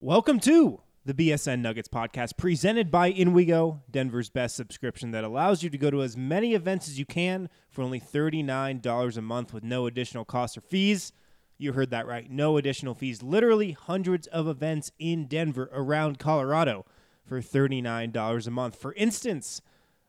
[0.00, 5.70] Welcome to the BSN Nuggets podcast presented by InWeGo, Denver's best subscription that allows you
[5.70, 9.64] to go to as many events as you can for only $39 a month with
[9.64, 11.10] no additional costs or fees.
[11.58, 12.30] You heard that right.
[12.30, 13.24] No additional fees.
[13.24, 16.86] Literally hundreds of events in Denver around Colorado
[17.26, 18.76] for $39 a month.
[18.76, 19.60] For instance,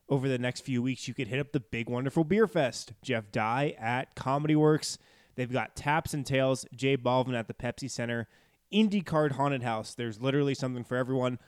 [0.08, 2.92] over the next few weeks, you could hit up the Big Wonderful Beer Fest.
[3.02, 4.98] Jeff Dye at Comedy Works.
[5.34, 8.28] They've got Taps and Tails, J Balvin at the Pepsi Center,
[8.72, 9.94] IndyCar Haunted House.
[9.94, 11.38] There's literally something for everyone.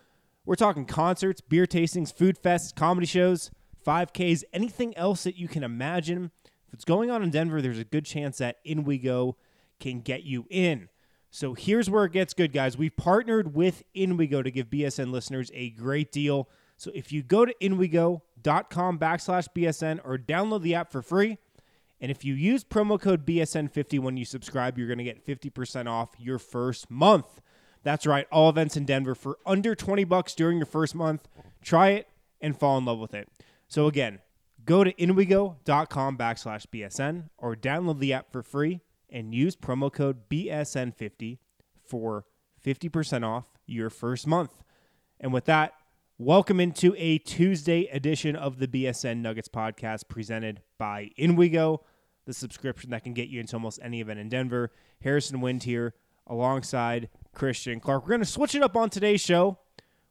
[0.44, 3.50] We're talking concerts, beer tastings, food fests, comedy shows,
[3.86, 6.30] 5Ks, anything else that you can imagine.
[6.68, 9.34] If it's going on in Denver, there's a good chance that InWeGo
[9.78, 10.88] can get you in.
[11.30, 12.76] So here's where it gets good, guys.
[12.76, 16.48] We've partnered with InWeGo to give BSN listeners a great deal.
[16.76, 21.38] So if you go to inwego.com backslash BSN or download the app for free,
[22.02, 25.86] and if you use promo code BSN50 when you subscribe, you're going to get 50%
[25.86, 27.40] off your first month.
[27.84, 31.28] That's right, all events in Denver for under 20 bucks during your first month.
[31.62, 32.08] Try it
[32.40, 33.28] and fall in love with it.
[33.68, 34.18] So again,
[34.64, 40.28] go to inwego.com backslash BSN or download the app for free and use promo code
[40.28, 41.38] BSN50
[41.86, 42.24] for
[42.64, 44.64] 50% off your first month.
[45.20, 45.74] And with that,
[46.18, 51.78] welcome into a Tuesday edition of the BSN Nuggets podcast presented by InWeGo,
[52.24, 54.70] the subscription that can get you into almost any event in Denver.
[55.02, 55.94] Harrison Wind here
[56.26, 58.04] alongside Christian Clark.
[58.04, 59.58] We're going to switch it up on today's show.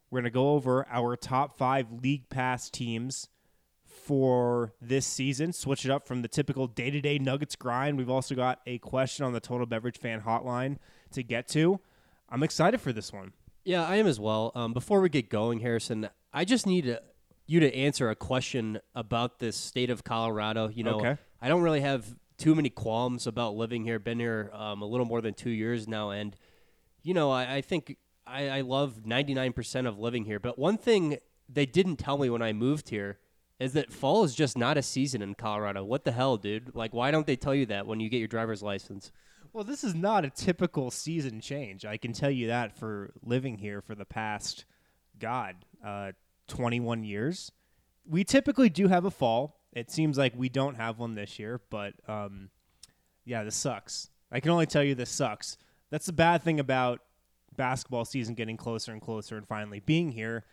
[0.10, 3.30] We're going to go over our top five league pass teams
[3.86, 5.54] for this season.
[5.54, 7.98] Switch it up from the typical day to day Nuggets grind.
[7.98, 10.78] We've also got a question on the Total Beverage Fan Hotline
[11.12, 11.80] to get to.
[12.30, 13.34] I'm excited for this one.
[13.64, 14.52] Yeah, I am as well.
[14.56, 17.02] Um, before we get going, Harrison, I just need to,
[17.46, 20.70] you to answer a question about this state of Colorado.
[20.70, 21.18] You know, Okay.
[21.42, 24.00] I don't really have too many qualms about living here.
[24.00, 26.36] Been here um, a little more than two years now, and
[27.04, 27.98] you know, I, I think
[28.28, 30.40] I, I love 99% of living here.
[30.40, 31.18] But one thing
[31.50, 33.20] they didn't tell me when I moved here
[33.60, 35.84] is that fall is just not a season in Colorado.
[35.84, 36.74] What the hell, dude?
[36.74, 39.12] Like, why don't they tell you that when you get your driver's license?
[39.54, 41.86] Well, this is not a typical season change.
[41.86, 44.66] I can tell you that for living here for the past,
[45.20, 46.14] God, uh,
[46.48, 47.52] 21 years.
[48.08, 49.61] We typically do have a fall.
[49.74, 52.50] It seems like we don't have one this year, but um,
[53.26, 54.10] yeah, this sucks.
[54.32, 55.58] I can only tell you this sucks.
[55.90, 57.02] That's the bad thing about
[57.56, 60.46] basketball season getting closer and closer and finally being here.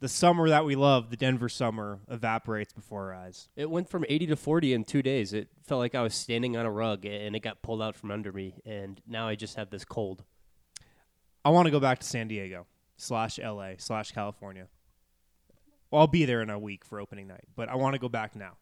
[0.00, 3.48] The summer that we love, the Denver summer, evaporates before our eyes.
[3.56, 5.32] It went from 80 to 40 in two days.
[5.32, 8.10] It felt like I was standing on a rug and it got pulled out from
[8.10, 8.56] under me.
[8.66, 10.24] And now I just have this cold.
[11.44, 12.66] I want to go back to San Diego
[12.96, 14.66] slash LA slash California.
[15.94, 18.08] Well, I'll be there in a week for opening night, but I want to go
[18.08, 18.56] back now.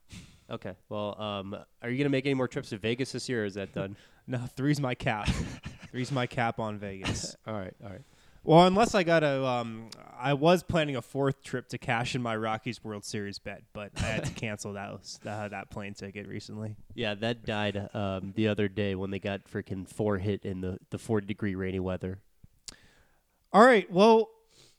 [0.50, 0.74] Okay.
[0.90, 3.46] Well, um, are you going to make any more trips to Vegas this year or
[3.46, 3.96] is that done?
[4.26, 5.30] No, three's my cap.
[5.90, 7.34] three's my cap on Vegas.
[7.46, 7.72] all right.
[7.82, 8.02] All right.
[8.44, 9.88] Well, unless I got a, um,
[10.20, 13.92] I was planning a fourth trip to cash in my Rockies World Series bet, but
[13.96, 14.90] I had to cancel that
[15.24, 16.76] uh, that plane ticket recently.
[16.94, 20.76] Yeah, that died um, the other day when they got freaking four hit in the,
[20.90, 22.18] the 40 degree rainy weather.
[23.54, 23.90] All right.
[23.90, 24.28] Well,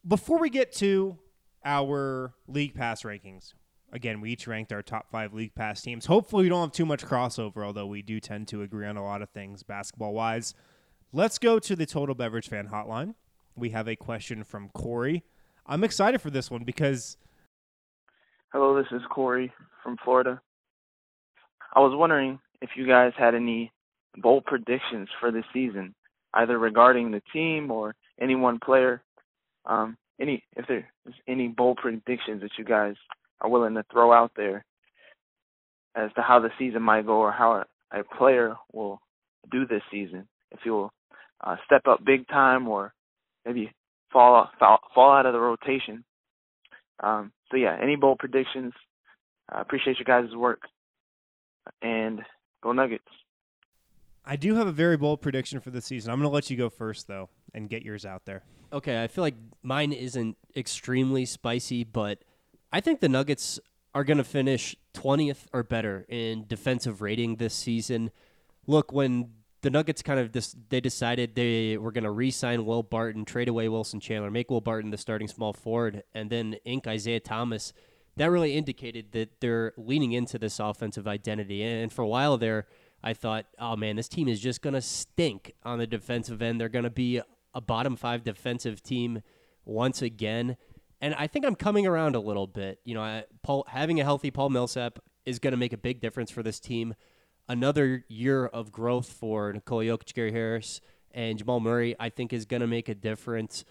[0.08, 1.18] before we get to
[1.66, 3.54] our league pass rankings,
[3.92, 6.06] again, we each ranked our top five league pass teams.
[6.06, 9.04] Hopefully, we don't have too much crossover, although we do tend to agree on a
[9.04, 10.54] lot of things basketball wise.
[11.12, 13.16] Let's go to the Total Beverage Fan Hotline.
[13.56, 15.24] We have a question from Corey.
[15.66, 17.18] I'm excited for this one because
[18.52, 19.52] Hello, this is Corey
[19.82, 20.42] from Florida.
[21.76, 23.72] I was wondering if you guys had any
[24.18, 25.96] bold predictions for this season,
[26.34, 29.02] either regarding the team or any one player.
[29.66, 30.84] Um, any if there's
[31.28, 32.96] any bold predictions that you guys
[33.42, 34.66] are willing to throw out there
[35.96, 39.00] as to how the season might go or how a, player will
[39.52, 40.28] do this season.
[40.52, 40.92] If he will
[41.42, 42.94] uh, step up big time or
[43.46, 43.72] maybe
[44.12, 46.04] fall fall, fall out of the rotation.
[47.02, 48.74] Um, so yeah, any bold predictions?
[49.50, 50.62] I appreciate your guys' work,
[51.82, 52.22] and
[52.64, 53.04] go Nuggets.
[54.26, 56.12] I do have a very bold prediction for the season.
[56.12, 58.44] I'm going to let you go first, though, and get yours out there.
[58.72, 62.24] Okay, I feel like mine isn't extremely spicy, but
[62.72, 63.60] I think the Nuggets
[63.94, 68.12] are going to finish 20th or better in defensive rating this season.
[68.66, 69.30] Look, when
[69.62, 73.48] the Nuggets kind of dis- they decided they were going to re-sign Will Barton, trade
[73.48, 77.74] away Wilson Chandler, make Will Barton the starting small forward, and then ink Isaiah Thomas.
[78.18, 81.64] That really indicated that they're leaning into this offensive identity.
[81.64, 82.68] And for a while there,
[83.04, 86.60] I thought, oh man, this team is just going to stink on the defensive end.
[86.60, 87.22] They're going to be
[87.54, 89.22] a bottom five defensive team
[89.66, 90.58] once again.
[91.02, 92.80] And I think I'm coming around a little bit.
[92.86, 96.00] You know, I, Paul having a healthy Paul Millsap is going to make a big
[96.00, 96.96] difference for this team.
[97.48, 100.80] Another year of growth for Nikola Jokic, Gary Harris,
[101.12, 103.66] and Jamal Murray, I think, is going to make a difference.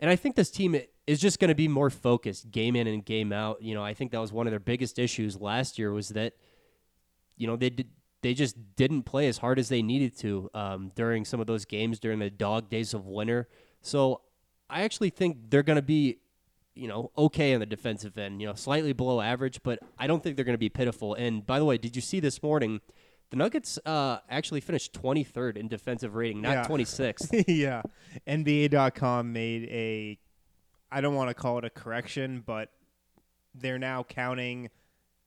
[0.00, 3.04] And I think this team is just going to be more focused game in and
[3.04, 3.60] game out.
[3.62, 6.34] You know, I think that was one of their biggest issues last year was that,
[7.36, 7.88] you know, they did,
[8.22, 11.64] they just didn't play as hard as they needed to um, during some of those
[11.64, 13.48] games during the dog days of winter.
[13.80, 14.22] So
[14.68, 16.18] I actually think they're going to be,
[16.74, 18.40] you know, okay on the defensive end.
[18.40, 21.14] You know, slightly below average, but I don't think they're going to be pitiful.
[21.14, 22.80] And by the way, did you see this morning?
[23.30, 26.64] The Nuggets uh, actually finished 23rd in defensive rating, not Yeah.
[26.66, 27.44] 26th.
[27.48, 27.82] yeah.
[28.26, 30.18] NBA.com made a,
[30.90, 32.70] I don't want to call it a correction, but
[33.54, 34.70] they're now counting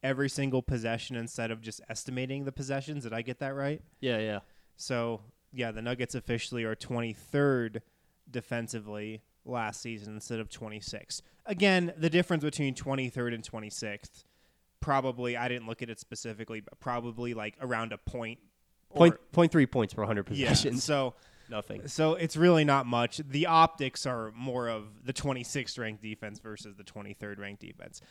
[0.03, 3.03] every single possession instead of just estimating the possessions.
[3.03, 3.81] Did I get that right?
[3.99, 4.39] yeah, yeah.
[4.77, 5.21] So,
[5.53, 7.81] yeah, the Nuggets officially are 23rd
[8.29, 11.21] defensively last season instead of 26th.
[11.45, 14.23] Again, the difference between 23rd and 26th,
[14.79, 18.39] probably, I didn't look at it specifically, but probably like around a point.
[18.89, 20.49] or- Point, point three points per 100 yeah.
[20.49, 20.83] possessions.
[20.83, 21.13] So,
[21.49, 21.87] Nothing.
[21.87, 23.17] so it's really not much.
[23.17, 28.01] The optics are more of the 26th ranked defense versus the 23rd ranked defense.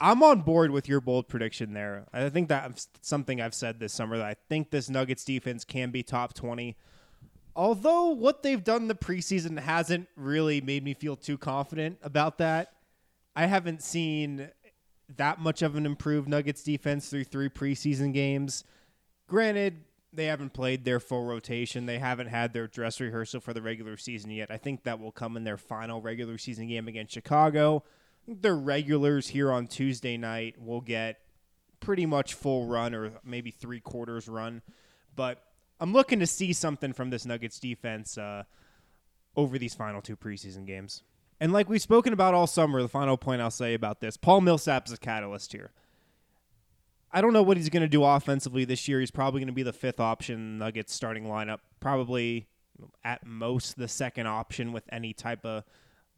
[0.00, 2.06] I'm on board with your bold prediction there.
[2.12, 5.90] I think that's something I've said this summer that I think this Nuggets defense can
[5.90, 6.76] be top 20.
[7.54, 12.36] Although what they've done in the preseason hasn't really made me feel too confident about
[12.38, 12.72] that.
[13.34, 14.50] I haven't seen
[15.16, 18.64] that much of an improved Nuggets defense through three preseason games.
[19.26, 21.86] Granted, they haven't played their full rotation.
[21.86, 24.50] They haven't had their dress rehearsal for the regular season yet.
[24.50, 27.84] I think that will come in their final regular season game against Chicago.
[28.26, 31.20] Their regulars here on Tuesday night will get
[31.80, 34.62] pretty much full run or maybe three quarters run.
[35.14, 35.42] But
[35.80, 38.44] I'm looking to see something from this Nuggets defense uh,
[39.36, 41.02] over these final two preseason games.
[41.40, 44.40] And like we've spoken about all summer, the final point I'll say about this Paul
[44.40, 45.70] Millsap is a catalyst here.
[47.12, 49.00] I don't know what he's going to do offensively this year.
[49.00, 52.46] He's probably going to be the fifth option Nuggets starting lineup, probably
[53.04, 55.64] at most the second option with any type of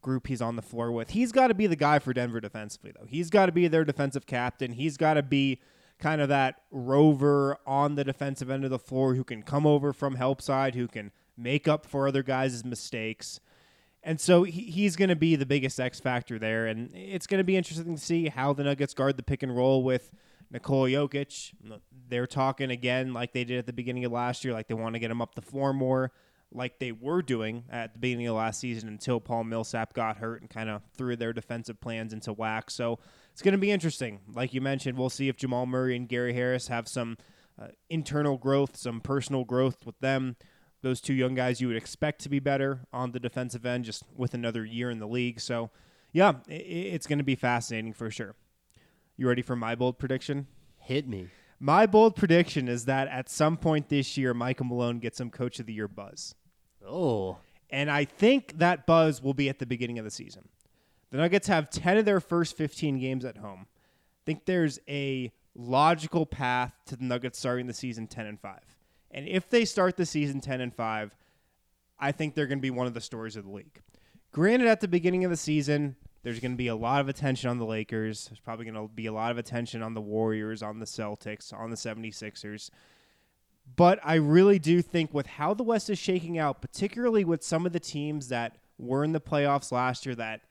[0.01, 1.11] group he's on the floor with.
[1.11, 3.05] He's got to be the guy for Denver defensively, though.
[3.05, 4.73] He's got to be their defensive captain.
[4.73, 5.61] He's got to be
[5.99, 9.91] kind of that rover on the defensive end of the floor who can come over
[9.91, 13.39] from help side, who can make up for other guys' mistakes.
[14.01, 16.67] And so he, he's going to be the biggest X factor there.
[16.67, 19.55] And it's going to be interesting to see how the Nuggets guard the pick and
[19.55, 20.11] roll with
[20.51, 21.53] Nikola Jokic.
[22.07, 24.95] They're talking again like they did at the beginning of last year, like they want
[24.95, 26.11] to get him up the floor more,
[26.51, 30.41] like they were doing at the beginning of last season until Paul Millsap got hurt
[30.41, 32.71] and kind of threw their defensive plans into whack.
[32.71, 32.99] So
[33.31, 34.19] it's going to be interesting.
[34.33, 37.17] Like you mentioned, we'll see if Jamal Murray and Gary Harris have some
[37.61, 40.35] uh, internal growth, some personal growth with them.
[40.81, 44.03] Those two young guys you would expect to be better on the defensive end just
[44.15, 45.41] with another year in the league.
[45.41, 45.69] So,
[46.11, 48.35] yeah, it's going to be fascinating for sure.
[49.17, 50.47] You ready for my bold prediction?
[50.77, 51.27] Hit me.
[51.59, 55.59] My bold prediction is that at some point this year, Michael Malone gets some Coach
[55.59, 56.33] of the Year buzz.
[56.89, 57.37] Oh,
[57.69, 60.49] And I think that buzz will be at the beginning of the season.
[61.11, 63.67] The Nuggets have 10 of their first 15 games at home.
[63.69, 68.59] I think there's a logical path to the Nuggets starting the season 10 and 5.
[69.11, 71.15] And if they start the season 10 and 5,
[71.99, 73.81] I think they're going to be one of the stories of the league.
[74.31, 77.49] Granted, at the beginning of the season, there's going to be a lot of attention
[77.49, 78.27] on the Lakers.
[78.27, 81.53] There's probably going to be a lot of attention on the Warriors, on the Celtics,
[81.53, 82.69] on the 76ers.
[83.75, 87.65] But I really do think with how the West is shaking out, particularly with some
[87.65, 90.41] of the teams that were in the playoffs last year that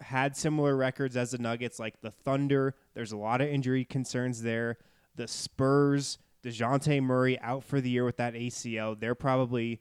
[0.00, 4.42] had similar records as the Nuggets, like the Thunder, there's a lot of injury concerns
[4.42, 4.78] there.
[5.14, 8.98] The Spurs, Dejounte Murray out for the year with that ACL.
[8.98, 9.80] They're probably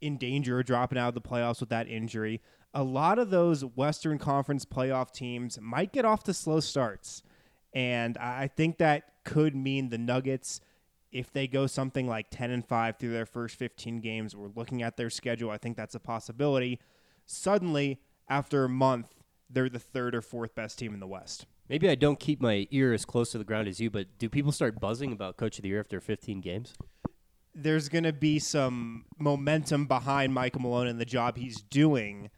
[0.00, 2.40] in danger of dropping out of the playoffs with that injury.
[2.74, 7.22] A lot of those Western Conference playoff teams might get off to slow starts.
[7.74, 10.60] And I think that could mean the Nuggets,
[11.16, 14.82] if they go something like 10 and 5 through their first 15 games, we're looking
[14.82, 15.50] at their schedule.
[15.50, 16.78] I think that's a possibility.
[17.24, 19.08] Suddenly, after a month,
[19.48, 21.46] they're the third or fourth best team in the West.
[21.68, 24.28] maybe I don't keep my ear as close to the ground as you, but do
[24.28, 26.74] people start buzzing about Coach of the Year after 15 games?
[27.58, 32.28] there's going to be some momentum behind Michael Malone and the job he's doing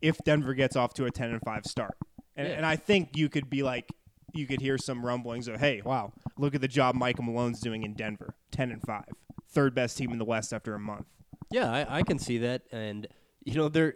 [0.00, 1.98] if Denver gets off to a 10 and 5 start.
[2.34, 2.54] And, Yeah.
[2.54, 3.92] and I think you could be like,
[4.34, 7.82] you could hear some rumblings of, hey, wow, look at the job Michael Malone's doing
[7.82, 9.04] in Denver 10 and 5.
[9.50, 11.06] Third best team in the West after a month.
[11.50, 13.06] Yeah, I, I can see that, and
[13.44, 13.94] you know they're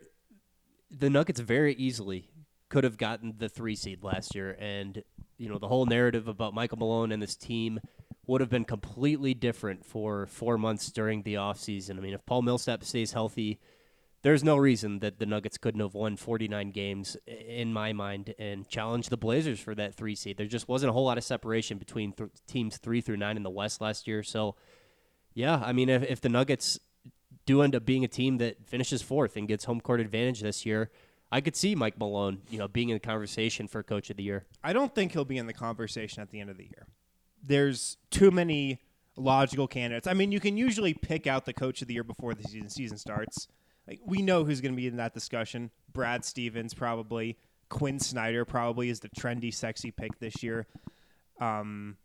[0.91, 2.31] the Nuggets very easily
[2.69, 5.03] could have gotten the three seed last year, and
[5.37, 7.81] you know the whole narrative about Michael Malone and this team
[8.27, 11.97] would have been completely different for four months during the offseason.
[11.97, 13.59] I mean, if Paul Millsap stays healthy,
[14.23, 18.69] there's no reason that the Nuggets couldn't have won 49 games in my mind and
[18.69, 20.37] challenged the Blazers for that three seed.
[20.37, 23.43] There just wasn't a whole lot of separation between th- teams three through nine in
[23.43, 24.57] the West last year, so.
[25.35, 26.81] Yeah, I mean, if, if the Nuggets
[27.47, 30.67] do end up being a team that finishes fourth and gets home court advantage this
[30.67, 30.91] year,
[31.31, 34.23] I could see Mike Malone, you know, being in the conversation for coach of the
[34.23, 34.47] year.
[34.65, 36.87] I don't think he'll be in the conversation at the end of the year.
[37.43, 38.81] There's too many
[39.17, 40.07] logical candidates.
[40.07, 42.69] I mean, you can usually pick out the coach of the year before the season
[42.69, 43.49] season starts.
[43.89, 45.71] Like we know who's going to be in that discussion.
[45.93, 47.39] Brad Stevens probably.
[47.71, 50.67] Quin Snyder probably is the trendy, sexy pick this year.
[51.41, 51.97] Um,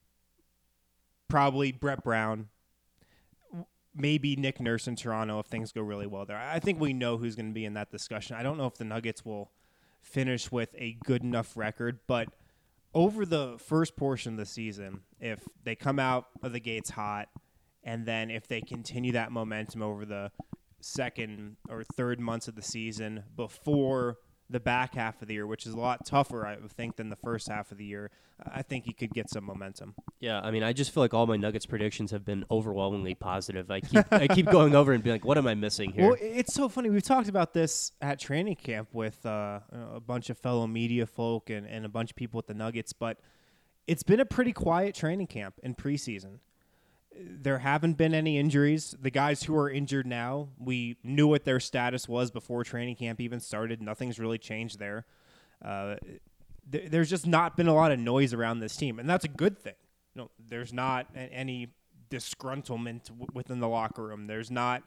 [1.27, 2.49] probably Brett Brown.
[3.95, 6.37] Maybe Nick Nurse in Toronto if things go really well there.
[6.37, 8.35] I think we know who's going to be in that discussion.
[8.35, 9.51] I don't know if the Nuggets will
[10.01, 12.29] finish with a good enough record, but
[12.93, 17.29] over the first portion of the season, if they come out of the gates hot,
[17.83, 20.31] and then if they continue that momentum over the
[20.83, 24.17] second or third months of the season before
[24.49, 27.15] the back half of the year, which is a lot tougher, I think, than the
[27.15, 28.11] first half of the year,
[28.45, 29.95] I think he could get some momentum.
[30.19, 33.71] Yeah, I mean, I just feel like all my Nuggets predictions have been overwhelmingly positive.
[33.71, 36.09] I keep I keep going over and being like, what am I missing here?
[36.09, 36.89] Well, it's so funny.
[36.89, 41.49] We've talked about this at training camp with uh, a bunch of fellow media folk
[41.49, 43.19] and, and a bunch of people with the Nuggets, but
[43.87, 46.39] it's been a pretty quiet training camp in preseason.
[47.15, 48.95] There haven't been any injuries.
[48.99, 53.21] The guys who are injured now, we knew what their status was before training camp
[53.21, 53.81] even started.
[53.81, 55.05] Nothing's really changed there.
[55.63, 55.95] Uh,
[56.71, 59.29] th- there's just not been a lot of noise around this team, and that's a
[59.29, 59.75] good thing.
[60.15, 61.69] You know, there's not a- any
[62.09, 64.27] disgruntlement w- within the locker room.
[64.27, 64.83] There's not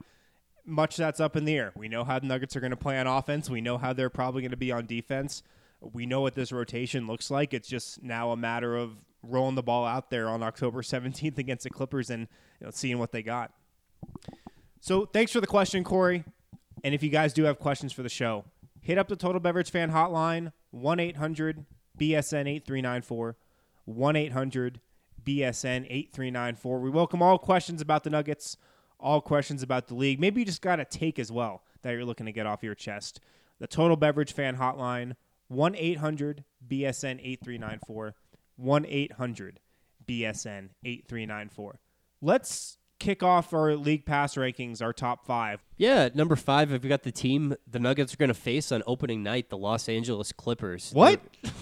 [0.65, 1.73] much that's up in the air.
[1.77, 3.49] We know how the Nuggets are going to play on offense.
[3.49, 5.43] We know how they're probably going to be on defense.
[5.81, 7.55] We know what this rotation looks like.
[7.55, 8.97] It's just now a matter of
[9.29, 12.29] rolling the ball out there on October 17th against the Clippers and
[12.61, 13.53] you know, seeing what they got.
[14.81, 16.25] So thanks for the question, Corey.
[16.85, 18.45] And if you guys do have questions for the show,
[18.81, 21.65] hit up the Total Beverage Fan Hotline, 1 800
[21.99, 23.37] BSN 8394.
[23.87, 24.81] 1 800
[25.25, 26.81] BSN 8394.
[26.81, 28.57] We welcome all questions about the Nuggets,
[28.99, 30.21] all questions about the league.
[30.21, 32.75] Maybe you just got a take as well that you're looking to get off your
[32.75, 33.21] chest.
[33.59, 35.15] The Total Beverage Fan Hotline,
[35.49, 38.15] 1 800 BSN 8394.
[38.57, 39.61] 1 800
[40.07, 41.81] BSN 8394.
[42.23, 45.63] Let's kick off our league pass rankings, our top five.
[45.77, 49.23] yeah, number five, I've got the team the Nuggets are going to face on opening
[49.23, 50.91] night, the Los Angeles Clippers.
[50.93, 51.21] What?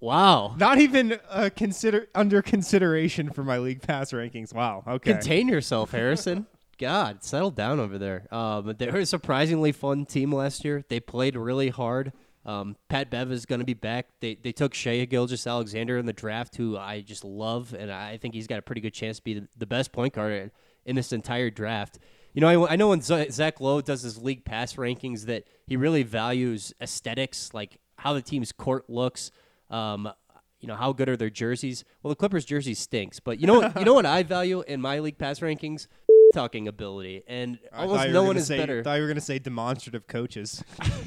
[0.00, 0.54] Wow.
[0.56, 4.54] Not even uh, consider under consideration for my league pass rankings.
[4.54, 4.84] Wow.
[4.86, 5.12] Okay.
[5.12, 6.46] Contain yourself, Harrison.
[6.78, 8.32] God, settle down over there.
[8.32, 10.84] Um, they were a surprisingly fun team last year.
[10.88, 12.12] They played really hard.
[12.48, 14.06] Um, Pat Bev is going to be back.
[14.20, 18.32] They they took Shai Gilgeous-Alexander in the draft, who I just love, and I think
[18.32, 20.50] he's got a pretty good chance to be the, the best point guard
[20.86, 21.98] in this entire draft.
[22.32, 25.76] You know, I, I know when Zach Lowe does his league pass rankings that he
[25.76, 29.30] really values aesthetics, like how the team's court looks.
[29.68, 30.10] Um,
[30.58, 31.84] you know, how good are their jerseys?
[32.02, 35.00] Well, the Clippers jersey stinks, but you know you know what I value in my
[35.00, 35.86] league pass rankings?
[36.34, 38.80] Talking ability, and almost no one is say, better.
[38.80, 40.62] I thought you were going to say demonstrative coaches.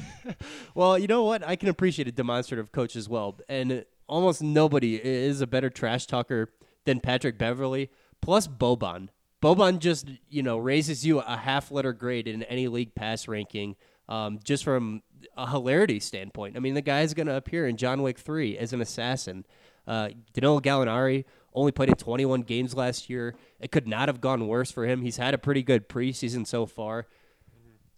[0.74, 1.46] Well, you know what?
[1.46, 3.38] I can appreciate a demonstrative coach as well.
[3.48, 6.52] And almost nobody is a better trash talker
[6.84, 9.08] than Patrick Beverley, plus Boban.
[9.42, 13.76] Boban just, you know, raises you a half letter grade in any league pass ranking
[14.08, 15.02] um, just from
[15.36, 16.56] a hilarity standpoint.
[16.56, 19.44] I mean, the guy's going to appear in John Wick 3 as an assassin.
[19.86, 21.24] Uh, Danilo Gallinari
[21.54, 23.34] only played in 21 games last year.
[23.60, 25.02] It could not have gone worse for him.
[25.02, 27.06] He's had a pretty good preseason so far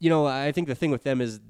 [0.05, 1.41] you know, I think the thing with them is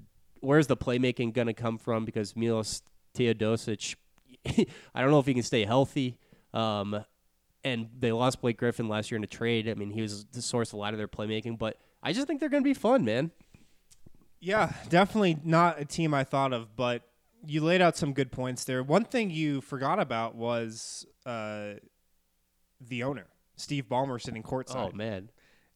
[0.40, 2.04] where's the playmaking going to come from?
[2.04, 2.82] Because Milos
[3.12, 3.96] Teodosic,
[4.46, 6.18] I don't know if he can stay healthy.
[6.52, 7.04] Um,
[7.64, 9.68] and they lost Blake Griffin last year in a trade.
[9.68, 12.28] I mean, he was the source of a lot of their playmaking, but I just
[12.28, 13.32] think they're going to be fun, man.
[14.38, 17.02] Yeah, definitely not a team I thought of, but
[17.46, 18.84] you laid out some good points there.
[18.84, 21.74] One thing you forgot about was uh,
[22.88, 23.26] the owner,
[23.56, 25.30] Steve Ballmer, sitting courtside, Oh man,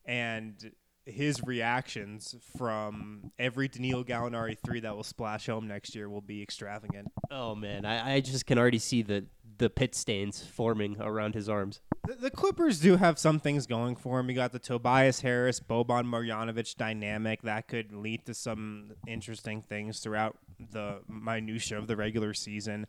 [0.05, 0.73] and
[1.05, 6.43] his reactions from every Danilo Gallinari three that will splash home next year will be
[6.43, 7.09] extravagant.
[7.31, 11.49] oh man, I, I just can already see the the pit stains forming around his
[11.49, 11.81] arms.
[12.07, 14.29] The, the Clippers do have some things going for them.
[14.29, 19.99] You got the Tobias Harris, Boban Marjanovic dynamic that could lead to some interesting things
[19.99, 22.87] throughout the minutia of the regular season.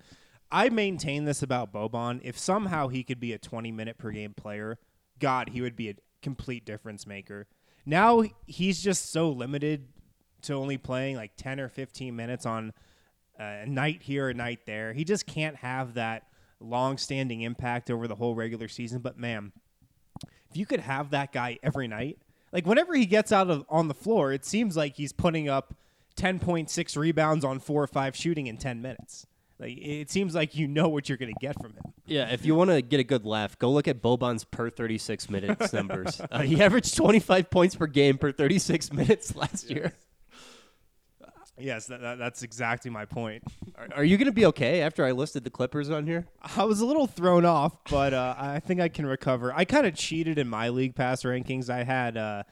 [0.52, 2.22] I maintain this about Boban.
[2.24, 4.80] If somehow he could be a 20 minute per game player,
[5.20, 7.48] God, he would be a complete difference maker.
[7.86, 9.88] Now he's just so limited
[10.44, 12.74] to only playing like 10 or 15 minutes on
[13.38, 14.94] a night here, a night there.
[14.94, 16.24] He just can't have that
[16.60, 19.00] long-standing impact over the whole regular season.
[19.00, 19.52] But man,
[20.50, 22.18] if you could have that guy every night,
[22.52, 25.76] like whenever he gets out of on the floor, it seems like he's putting up
[26.18, 29.26] 10.6 rebounds on four or five shooting in 10 minutes.
[29.60, 31.84] Like it seems like you know what you're going to get from him.
[32.06, 35.30] Yeah, if you want to get a good laugh, go look at Boban's per 36
[35.30, 36.22] minutes numbers.
[36.32, 39.94] Uh, he averaged 25 points per game per 36 minutes last year.
[41.60, 43.44] Yes, that, that, that's exactly my point.
[43.78, 46.26] Are, are you going to be okay after I listed the Clippers on here?
[46.56, 49.54] I was a little thrown off, but uh, I think I can recover.
[49.54, 51.70] I kind of cheated in my league pass rankings.
[51.70, 52.44] I had uh,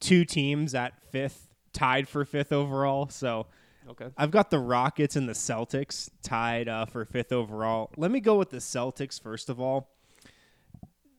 [0.00, 3.08] two teams at fifth, tied for fifth overall.
[3.08, 3.46] So
[3.92, 4.08] Okay.
[4.16, 7.90] I've got the Rockets and the Celtics tied uh, for fifth overall.
[7.96, 9.90] Let me go with the Celtics first of all.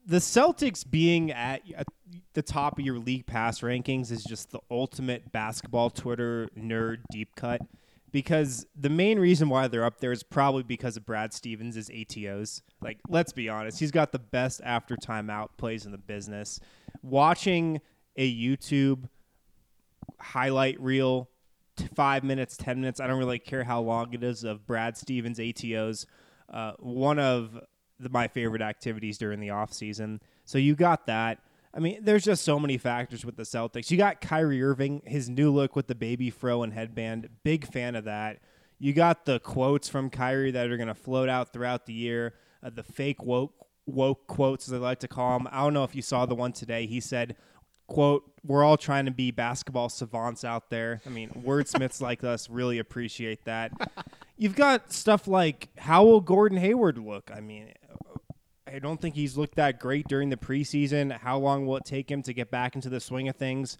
[0.05, 1.87] The Celtics being at, at
[2.33, 7.35] the top of your league pass rankings is just the ultimate basketball Twitter nerd deep
[7.35, 7.61] cut
[8.11, 12.61] because the main reason why they're up there is probably because of Brad Stevens' ATOs.
[12.81, 16.59] Like, let's be honest, he's got the best after timeout plays in the business.
[17.01, 17.81] Watching
[18.15, 19.09] a YouTube
[20.19, 21.29] highlight reel
[21.75, 22.99] t- five minutes, ten minutes.
[22.99, 26.05] I don't really care how long it is of Brad Stevens ATOs.
[26.51, 27.59] Uh, one of
[27.99, 30.21] the, my favorite activities during the off season.
[30.45, 31.39] So you got that.
[31.75, 33.89] I mean, there's just so many factors with the Celtics.
[33.89, 37.29] You got Kyrie Irving, his new look with the baby fro and headband.
[37.43, 38.39] Big fan of that.
[38.77, 42.35] You got the quotes from Kyrie that are going to float out throughout the year.
[42.61, 43.53] Uh, the fake woke
[43.85, 45.47] woke quotes, as I like to call them.
[45.51, 46.85] I don't know if you saw the one today.
[46.85, 47.35] He said,
[47.93, 51.01] quote, we're all trying to be basketball savants out there.
[51.05, 53.71] I mean, wordsmiths like us really appreciate that.
[54.38, 57.31] You've got stuff like how will Gordon Hayward look?
[57.33, 57.71] I mean,
[58.67, 61.15] I don't think he's looked that great during the preseason.
[61.15, 63.77] How long will it take him to get back into the swing of things?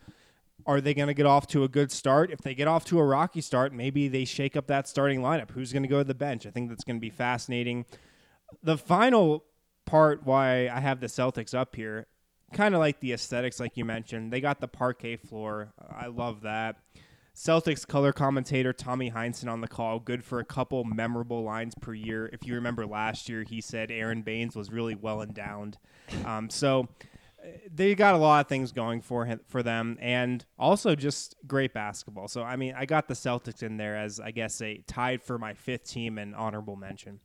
[0.66, 2.32] Are they going to get off to a good start?
[2.32, 5.52] If they get off to a rocky start, maybe they shake up that starting lineup.
[5.52, 6.46] Who's going to go to the bench?
[6.46, 7.86] I think that's going to be fascinating.
[8.62, 9.44] The final
[9.86, 12.08] part why I have the Celtics up here,
[12.54, 14.32] kind of like the aesthetics, like you mentioned.
[14.32, 15.74] They got the parquet floor.
[15.90, 16.78] I love that.
[17.36, 21.94] Celtics color commentator Tommy Heinsohn on the call, good for a couple memorable lines per
[21.94, 22.30] year.
[22.32, 25.78] If you remember last year, he said Aron Baynes was really well endowed.
[26.26, 26.90] Um, so
[27.44, 31.36] uh, they got a lot of things going for him, for them, and also just
[31.48, 32.28] great basketball.
[32.28, 35.40] So I mean, I got the Celtics in there as I guess a tied for
[35.40, 37.20] my fifth team and honorable mention.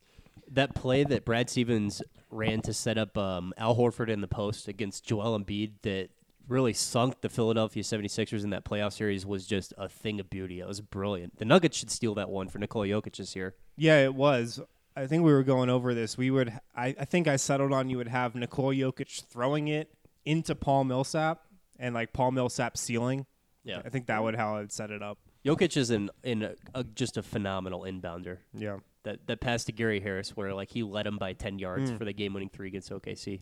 [0.51, 4.69] That play that Brad Stevens ran to set up um, Al Horford in the post
[4.69, 6.11] against Joel Embiid that
[6.49, 10.61] really sunk the Philadelphia 76ers in that playoff series was just a thing of beauty.
[10.61, 11.39] It was brilliant.
[11.39, 13.55] The Nuggets should steal that one for Nikola Jokic this year.
[13.77, 14.61] Yeah, it was.
[14.97, 16.19] I think we were going over this.
[16.19, 16.53] We would.
[16.75, 19.95] I, I think I settled on you would have Nikola Jokic throwing it
[20.25, 21.43] into Paul Millsap
[21.79, 23.27] and like Paul Millsap sealing.
[23.65, 23.83] Yeah.
[23.85, 25.19] I think that would how I'd set it up.
[25.45, 28.39] Jokic is in in a, a, just a phenomenal inbounder.
[28.53, 28.79] Yeah.
[29.09, 31.97] That that pass to Gary Harris where like he led him by 10 yards hmm.
[31.97, 33.41] for the game-winning 3 against OKC.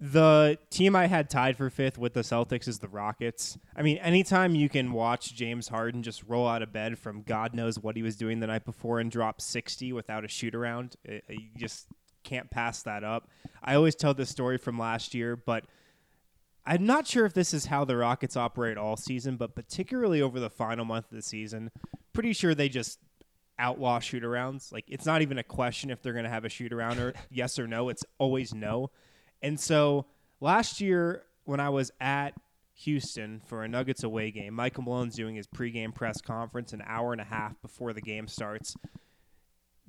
[0.00, 3.58] The team I had tied for fifth with the Celtics is the Rockets.
[3.76, 7.54] I mean, anytime you can watch James Harden just roll out of bed from God
[7.54, 10.96] knows what he was doing the night before and drop 60 without a shoot around,
[11.04, 11.86] it, you just
[12.22, 13.28] can't pass that up.
[13.62, 15.64] I always tell this story from last year, but
[16.66, 20.40] I'm not sure if this is how the Rockets operate all season, but particularly over
[20.40, 21.70] the final month of the season,
[22.14, 22.98] pretty sure they just
[23.58, 24.72] outlaw shoot arounds.
[24.72, 27.14] Like it's not even a question if they're going to have a shoot around or
[27.30, 27.88] yes or no.
[27.88, 28.90] It's always no.
[29.42, 30.06] And so
[30.40, 32.34] last year when I was at
[32.78, 37.12] Houston for a Nuggets away game, Michael Malone's doing his pregame press conference an hour
[37.12, 38.74] and a half before the game starts.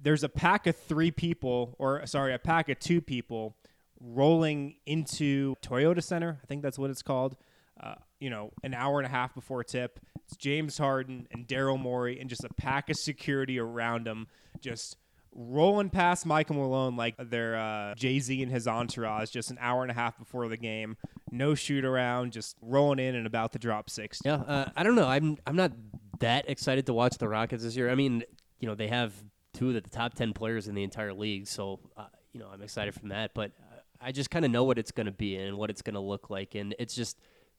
[0.01, 3.56] There's a pack of three people, or sorry, a pack of two people
[3.99, 6.39] rolling into Toyota Center.
[6.43, 7.38] I think that's what it's called.
[7.82, 9.99] Uh, you know, an hour and a half before tip.
[10.25, 14.28] It's James Harden and Daryl Morey and just a pack of security around them,
[14.60, 14.97] just
[15.36, 19.82] rolling past Michael Malone like they're uh, Jay Z and his entourage, just an hour
[19.82, 20.97] and a half before the game.
[21.32, 24.21] No shoot around, just rolling in and about to drop six.
[24.23, 25.08] Yeah, uh, I don't know.
[25.08, 25.73] I'm I'm not
[26.19, 27.89] that excited to watch the Rockets this year.
[27.89, 28.23] I mean,
[28.60, 29.13] you know, they have
[29.54, 32.62] two of the top 10 players in the entire league, so uh, you know, I'm
[32.62, 35.36] excited from that, but uh, I just kind of know what it's going to be
[35.36, 37.17] and what it's going to look like and it's just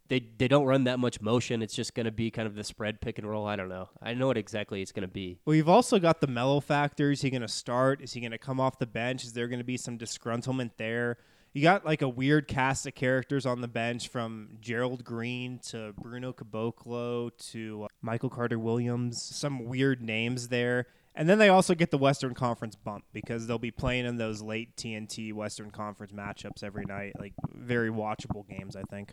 [0.08, 1.62] they they don't run that much motion.
[1.62, 3.46] It's just going to be kind of the spread pick and roll.
[3.46, 3.88] I don't know.
[4.02, 5.38] I know what exactly it's going to be.
[5.44, 7.10] Well, you've also got the Melo factor.
[7.10, 8.00] Is he going to start?
[8.00, 9.24] Is he going to come off the bench?
[9.24, 11.18] Is there going to be some disgruntlement there?
[11.52, 15.94] You got like a weird cast of characters on the bench from Gerald Green to
[15.98, 19.22] Bruno Caboclo to uh, Michael Carter Williams.
[19.22, 20.86] Some weird names there.
[21.14, 24.42] And then they also get the Western Conference bump because they'll be playing in those
[24.42, 27.14] late TNT Western Conference matchups every night.
[27.18, 29.10] Like very watchable games, I think.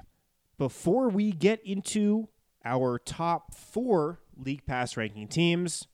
[0.58, 2.30] Before we get into
[2.64, 5.88] our top four league pass ranking teams,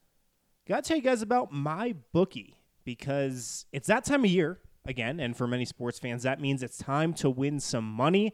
[0.67, 5.35] gotta tell you guys about my bookie because it's that time of year again, and
[5.35, 8.33] for many sports fans, that means it's time to win some money.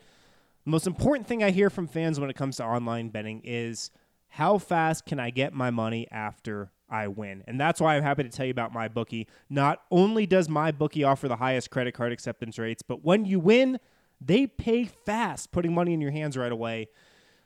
[0.64, 3.92] The most important thing I hear from fans when it comes to online betting is
[4.30, 7.44] how fast can I get my money after I win.
[7.48, 9.28] And that's why I'm happy to tell you about MyBookie.
[9.50, 13.80] Not only does MyBookie offer the highest credit card acceptance rates, but when you win,
[14.22, 16.90] they pay fast, putting money in your hands right away.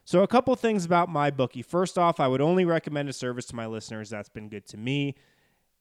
[0.06, 1.64] So, a couple things about MyBookie.
[1.66, 4.78] First off, I would only recommend a service to my listeners that's been good to
[4.78, 5.16] me.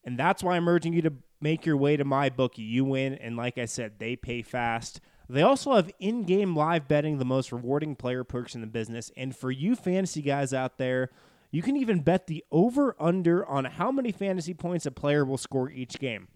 [0.05, 2.59] And that's why I'm urging you to make your way to MyBookie.
[2.59, 5.01] You win, and like I said, they pay fast.
[5.29, 9.11] They also have in game live betting, the most rewarding player perks in the business.
[9.16, 11.11] And for you fantasy guys out there,
[11.51, 15.38] you can even bet the over under on how many fantasy points a player will
[15.38, 16.29] score each game.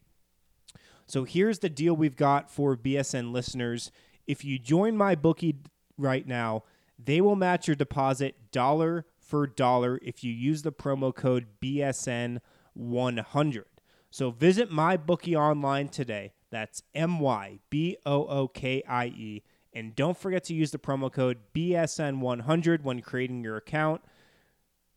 [1.06, 3.90] So here's the deal we've got for BSN listeners.
[4.26, 5.56] If you join MyBookie
[5.98, 6.64] right now,
[6.98, 13.64] they will match your deposit dollar for dollar if you use the promo code BSN100.
[14.10, 16.32] So visit MyBookie online today.
[16.50, 19.42] That's M Y B O O K I E.
[19.72, 24.02] And don't forget to use the promo code BSN100 when creating your account.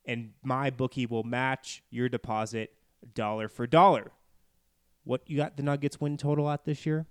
[0.05, 2.73] And MyBookie will match your deposit
[3.13, 4.11] dollar for dollar.
[5.05, 7.05] What you got the Nuggets win total at this year?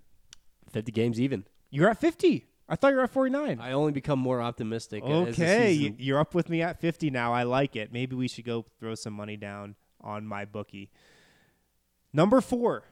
[0.70, 1.46] 50 games even.
[1.74, 2.46] You're at 50.
[2.68, 3.58] I thought you were at 49.
[3.60, 5.02] I only become more optimistic.
[5.02, 7.32] as the Okay, season- you're up with me at 50 now.
[7.34, 7.92] I like it.
[7.92, 10.88] Maybe we should go throw some money down on MyBookie.
[12.12, 12.84] Number four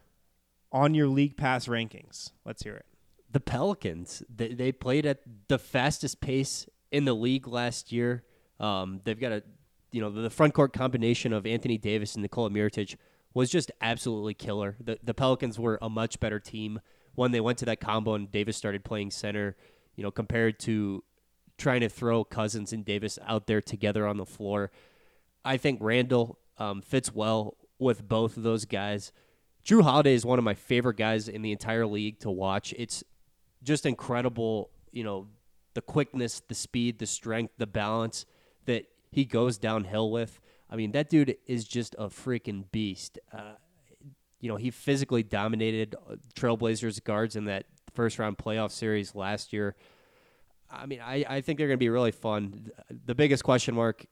[0.72, 2.32] on your league pass rankings.
[2.44, 2.86] Let's hear it.
[3.30, 4.22] the Pelicans.
[4.34, 8.24] They, they played at the fastest pace in the league last year.
[8.60, 9.42] Um, they've got a,
[9.90, 12.96] you know, the front court combination of Anthony Davis and Nikola Mirotic
[13.32, 14.76] was just absolutely killer.
[14.80, 16.80] The the Pelicans were a much better team
[17.14, 19.56] when they went to that combo and Davis started playing center.
[19.96, 21.04] You know, compared to
[21.58, 24.70] trying to throw Cousins and Davis out there together on the floor.
[25.44, 29.12] I think Randle um, fits well with both of those guys.
[29.64, 32.74] Jrue Holiday is one of my favorite guys in the entire league to watch.
[32.76, 33.04] It's
[33.62, 35.28] just incredible, you know,
[35.74, 38.26] the quickness, the speed, the strength, the balance
[38.66, 40.40] that he goes downhill with.
[40.68, 43.18] I mean, that dude is just a freaking beast.
[43.32, 43.54] Uh,
[44.42, 49.52] you know, he physically dominated uh, Trailblazers guards in that first round playoff series last
[49.54, 49.74] year.
[50.70, 52.70] I mean, I, I think they're going to be really fun.
[53.06, 54.04] The biggest question mark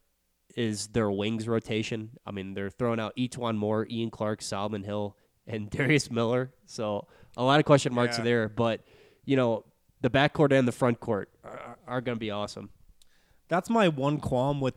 [0.57, 2.11] is their wings rotation.
[2.27, 5.17] I mean, they're throwing out E'Twaun Moore, Ian Clark, Solomon Hill,
[5.47, 6.53] and Darius Miller.
[6.67, 8.25] So a lot of question marks Yeah.
[8.25, 8.49] there.
[8.49, 8.83] But,
[9.25, 9.65] you know,
[10.01, 12.71] the backcourt and the front court are, are going to be awesome.
[13.49, 14.75] That's my one qualm with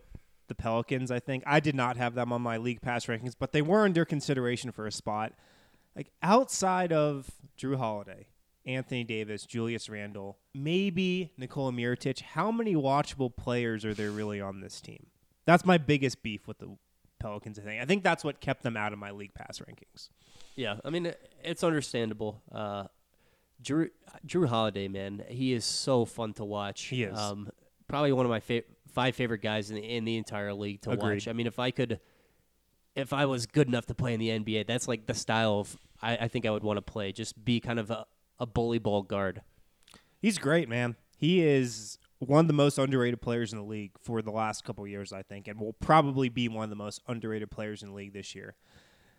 [0.58, 1.44] the Pelicans, I think.
[1.46, 4.72] I did not have them on my league pass rankings, but they were under consideration
[4.72, 5.34] for a spot.
[5.96, 8.28] Like outside of Jrue Holiday,
[8.66, 14.62] Anthony Davis, Julius Randle, maybe Nikola Mirotic, how many watchable players are there really on
[14.62, 15.08] this team?
[15.46, 16.78] That's my biggest beef with the
[17.20, 17.82] Pelicans, I think.
[17.82, 20.10] I think that's what kept them out of my league pass rankings.
[20.56, 21.14] Yeah, I mean,
[21.44, 22.42] it's understandable.
[22.52, 22.86] Uh,
[23.62, 23.90] Jrue,
[24.26, 26.84] Jrue Holiday, man, he is so fun to watch.
[26.84, 27.18] He is.
[27.18, 27.50] Um,
[27.88, 28.64] probably one of my fa-
[28.94, 31.16] five favorite guys in the, in the entire league to Agreed.
[31.16, 31.28] watch.
[31.28, 32.00] I mean, if I could,
[32.96, 35.78] if I was good enough to play in the NBA, that's like the style of
[36.02, 37.12] I, I think I would want to play.
[37.12, 38.06] Just be kind of a,
[38.40, 39.42] a bully ball guard.
[40.20, 40.96] He's great, man.
[41.18, 44.86] He is one of the most underrated players in the league for the last couple
[44.88, 47.96] years, I think, and will probably be one of the most underrated players in the
[47.96, 48.56] league this year.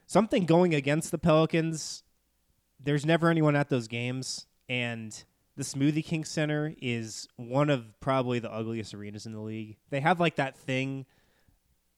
[0.06, 2.02] Something going against the Pelicans,
[2.78, 5.24] there's never anyone at those games, and
[5.56, 9.76] the Smoothie King Center is one of probably the ugliest arenas in the league.
[9.90, 11.06] They have like that thing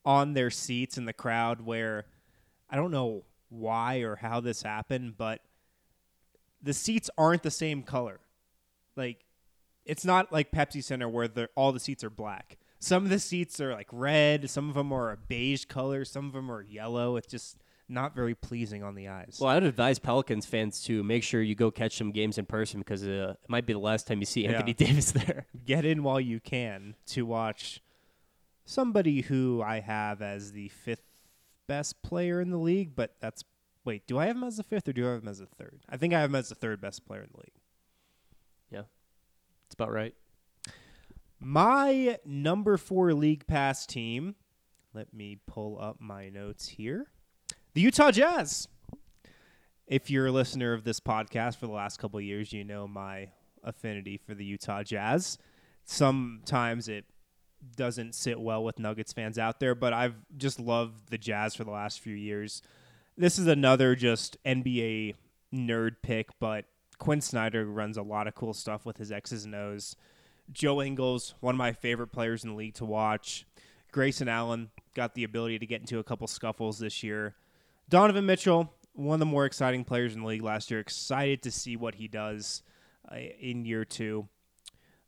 [0.04, 2.04] on their seats in the crowd where
[2.68, 5.40] I don't know why or how this happened, but
[6.62, 8.20] the seats aren't the same color.
[8.94, 9.24] Like
[9.84, 12.58] it's not like Pepsi Center where all the seats are black.
[12.78, 16.26] Some of the seats are like red, some of them are a beige color, some
[16.26, 17.16] of them are yellow.
[17.16, 17.56] It's just
[17.88, 19.38] not very pleasing on the eyes.
[19.40, 22.44] Well, I would advise Pelicans fans to make sure you go catch some games in
[22.46, 24.52] person because uh, it might be the last time you see Yeah.
[24.52, 25.46] Anthony Davis there.
[25.64, 27.80] Get in while you can to watch
[28.64, 31.02] somebody who I have as the fifth
[31.68, 33.44] best player in the league, but that's
[33.84, 35.46] wait, do I have him as the fifth or do I have him as the
[35.46, 35.80] third?
[35.88, 37.60] I think I have him as the third best player in the league.
[38.70, 38.82] Yeah,
[39.66, 40.14] it's about right.
[41.38, 44.34] My number four league pass team.
[44.94, 47.06] Let me pull up my notes here.
[47.76, 48.68] The Utah Jazz.
[49.86, 53.28] If you're a listener of this podcast for the last couple years, you know my
[53.62, 55.36] affinity for the Utah Jazz.
[55.84, 57.04] Sometimes it
[57.76, 61.64] doesn't sit well with Nuggets fans out there, but I've just loved the Jazz for
[61.64, 62.62] the last few years.
[63.14, 65.16] This is another just NBA
[65.52, 66.64] nerd pick, but
[66.96, 69.96] Quin Snyder runs a lot of cool stuff with his X's and O's.
[70.50, 73.44] Joe Ingles, one of my favorite players in the league to watch.
[73.92, 77.34] Grayson Allen got the ability to get into a couple scuffles this year.
[77.88, 80.80] Donovan Mitchell, one of the more exciting players in the league last year.
[80.80, 82.62] Excited to see what he does
[83.10, 84.28] uh, in year two.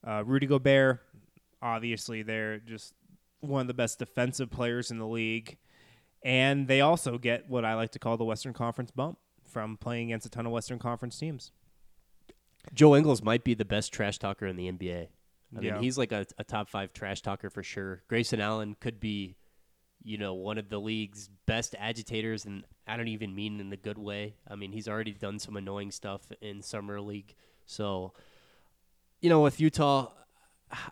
[0.06, 1.00] Uh, Rudy Gobert,
[1.60, 2.94] obviously, they're just
[3.40, 5.56] one of the best defensive players in the league.
[6.22, 10.08] And they also get what I like to call the Western Conference bump from playing
[10.10, 11.52] against a ton of Western Conference teams.
[12.74, 15.06] Joe Ingles might be the best trash talker in the NBA.
[15.56, 15.74] I Yeah.
[15.74, 18.02] mean, he's like a, a top five trash talker for sure.
[18.08, 19.36] Grayson Allen could be,
[20.02, 23.76] you know, one of the league's best agitators, and I don't even mean in the
[23.76, 24.36] good way.
[24.48, 27.34] I mean, he's already done some annoying stuff in summer league.
[27.66, 28.12] So,
[29.20, 30.10] you know, with Utah,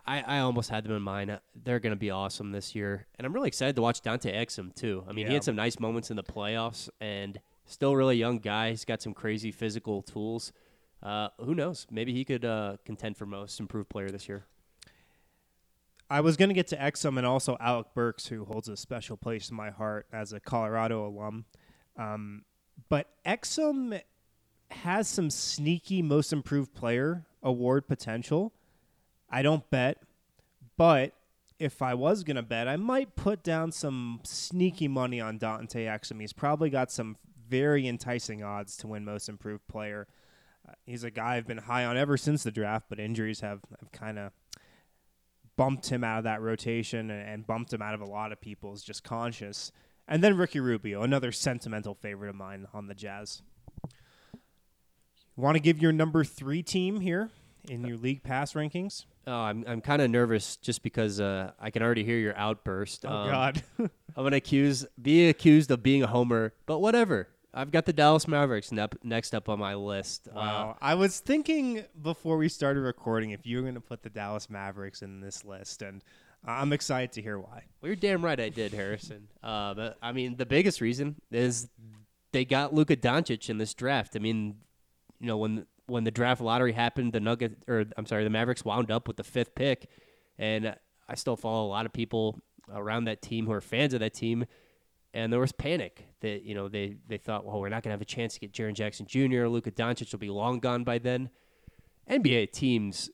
[0.05, 1.39] I, I almost had them in mind.
[1.63, 4.73] They're going to be awesome this year, and I'm really excited to watch Dante Exum
[4.75, 5.03] too.
[5.07, 8.39] I mean, he had some nice moments in the playoffs, and still a really young
[8.39, 8.71] guy.
[8.71, 10.51] He's got some crazy physical tools.
[11.01, 11.85] Uh, who knows?
[11.91, 14.45] Maybe he could uh, contend for most improved player this year.
[16.09, 19.17] I was going to get to Exum and also Alec Burks, who holds a special
[19.17, 21.45] place in my heart as a Colorado alum.
[21.97, 22.43] Um,
[22.89, 24.01] but Exum
[24.71, 28.53] has some sneaky most improved player award potential.
[29.29, 30.01] I don't bet,
[30.77, 31.13] but
[31.59, 35.85] if I was going to bet, I might put down some sneaky money on Dante
[35.85, 36.21] Exum.
[36.21, 37.17] He's probably got some
[37.49, 40.07] very enticing odds to win most improved player.
[40.67, 43.61] Uh, he's a guy I've been high on ever since the draft, but injuries have,
[43.79, 44.31] have kind of
[45.57, 48.39] bumped him out of that rotation and, and bumped him out of a lot of
[48.39, 49.71] people's just conscious.
[50.07, 53.41] And then Ricky Rubio, another sentimental favorite of mine on the Jazz.
[55.35, 57.29] Want to give your number three team here
[57.69, 59.05] in your league pass rankings?
[59.27, 63.05] Oh, I'm I'm kind of nervous just because uh, I can already hear your outburst.
[63.05, 63.89] Oh Um, God, I'm
[64.23, 67.27] gonna accuse be accused of being a homer, but whatever.
[67.57, 70.27] I've got the Dallas Mavericks nep- next up on my list.
[70.27, 70.77] Uh, wow!
[70.79, 74.47] I was thinking before we started recording if you were going to put the Dallas
[74.47, 76.03] Mavericks in this list, and
[76.45, 77.63] I'm excited to hear why.
[77.81, 79.27] Well, you're damn right I did, Harrison.
[79.41, 81.67] Uh, but I mean, the biggest reason is
[82.31, 84.15] they got Luka Doncic in this draft.
[84.15, 84.57] I mean,
[85.19, 88.63] you know, when when the draft lottery happened, the Nugget or I'm sorry, the Mavericks
[88.63, 89.89] wound up with the fifth pick,
[90.37, 90.75] and
[91.09, 92.39] I still follow a lot of people
[92.71, 94.45] around that team who are fans of that team,
[95.17, 98.01] and there was panic that you know they they thought, well, we're not gonna have
[98.01, 99.47] a chance to get Jaren Jackson Jr.
[99.47, 101.29] Luka Doncic will be long gone by then.
[102.09, 103.09] NBA teams,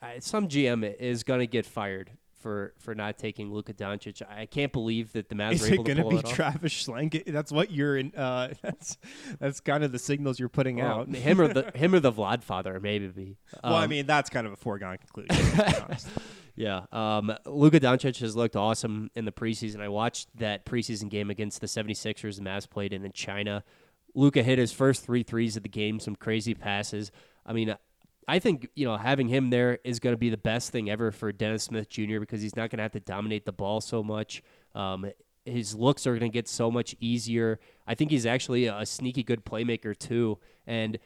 [0.00, 4.20] I- some GM is gonna get fired for for not taking Luka Doncic.
[4.28, 6.22] I can't believe that the Mavs Is it to going to be.
[6.32, 7.24] Travis Schlenk?
[7.26, 8.12] That's what you're in.
[8.16, 8.98] Uh, that's
[9.38, 11.08] that's kind of the signals you're putting Well, out.
[11.08, 13.36] him or the him or the Vladfather maybe.
[13.62, 15.36] well, I Um, mean, that's kind of a foregone conclusion.
[16.54, 16.82] Yeah.
[16.92, 19.80] Um, Luka Doncic has looked awesome in the preseason.
[19.80, 23.64] I watched that preseason game against the 76ers the Mavs played in in China.
[24.14, 27.10] Luka hit his first three threes of the game, some crazy passes.
[27.46, 27.74] I mean,
[28.28, 31.10] I think, you know, having him there is going to be the best thing ever
[31.10, 32.20] for Dennis Smith Jr.
[32.20, 34.42] because he's not going to have to dominate the ball so much.
[34.74, 35.10] Um,
[35.44, 37.58] his looks are going to get so much easier.
[37.86, 40.38] I think he's actually a sneaky good playmaker, too.
[40.66, 40.98] And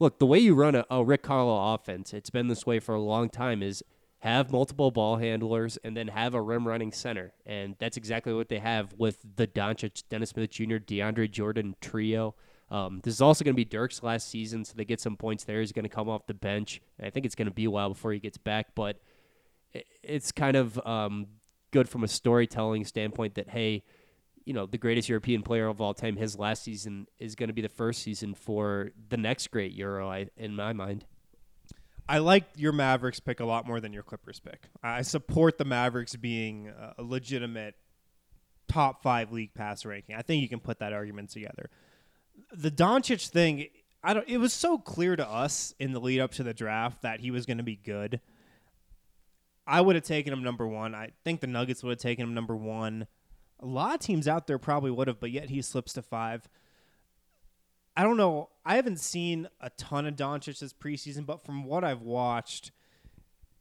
[0.00, 2.94] look, the way you run a, a Rick Carlisle offense, it's been this way for
[2.94, 3.84] a long time, is
[4.24, 7.34] have multiple ball handlers and then have a rim running center.
[7.44, 12.34] And that's exactly what they have with the Doncic, Dennis Smith Jr., DeAndre Jordan trio.
[12.70, 15.44] Um, this is also going to be Dirk's last season, so they get some points
[15.44, 15.60] there.
[15.60, 16.80] He's going to come off the bench.
[16.98, 18.98] And I think it's going to be a while before he gets back, but
[20.02, 21.26] it's kind of um,
[21.70, 23.82] good from a storytelling standpoint that, hey,
[24.46, 27.54] you know, the greatest European player of all time, his last season is going to
[27.54, 31.04] be the first season for the next great Euro, I, in my mind.
[32.08, 34.68] I like your Mavericks pick a lot more than your Clippers pick.
[34.82, 37.76] I support the Mavericks being a legitimate
[38.68, 40.14] top five league pass ranking.
[40.14, 41.70] I think you can put that argument together.
[42.52, 43.68] The Doncic thing,
[44.02, 44.28] I don't.
[44.28, 47.30] It was so clear to us in the lead up to the draft that he
[47.30, 48.20] was going to be good.
[49.66, 50.94] I would have taken him number one.
[50.94, 53.06] I think the Nuggets would have taken him number one.
[53.60, 56.48] A lot of teams out there probably would have, but yet he slips to five.
[57.96, 58.50] I don't know.
[58.64, 62.72] I haven't seen a ton of Doncic this preseason, but from what I've watched,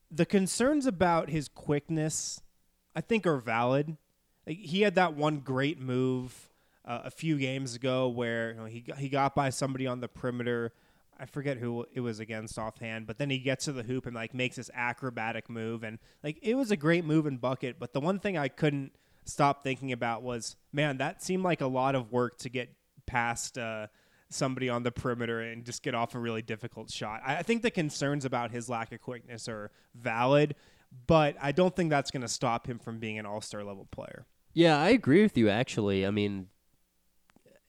[0.10, 2.42] the concerns about his quickness,
[2.96, 3.98] I think, are valid.
[4.48, 6.50] Like, he had that one great move
[6.86, 10.08] uh, a few games ago where you know, he he got by somebody on the
[10.08, 10.74] perimeter.
[11.20, 14.16] I forget who it was against offhand, but then he gets to the hoop and
[14.16, 17.78] like makes this acrobatic move, and like it was a great move and bucket.
[17.80, 18.94] But the one thing I couldn't
[19.26, 22.70] stop thinking about was, man, that seemed like a lot of work to get
[23.06, 23.58] past.
[23.58, 23.88] Uh,
[24.34, 27.22] somebody on the perimeter and just get off a really difficult shot.
[27.26, 30.56] I, I think the concerns about his lack of quickness are valid,
[31.08, 33.88] but I don't think that's going to stop him from being an all star level
[33.92, 34.26] player.
[34.54, 35.50] Yeah, I agree with you.
[35.50, 36.48] Actually, I mean,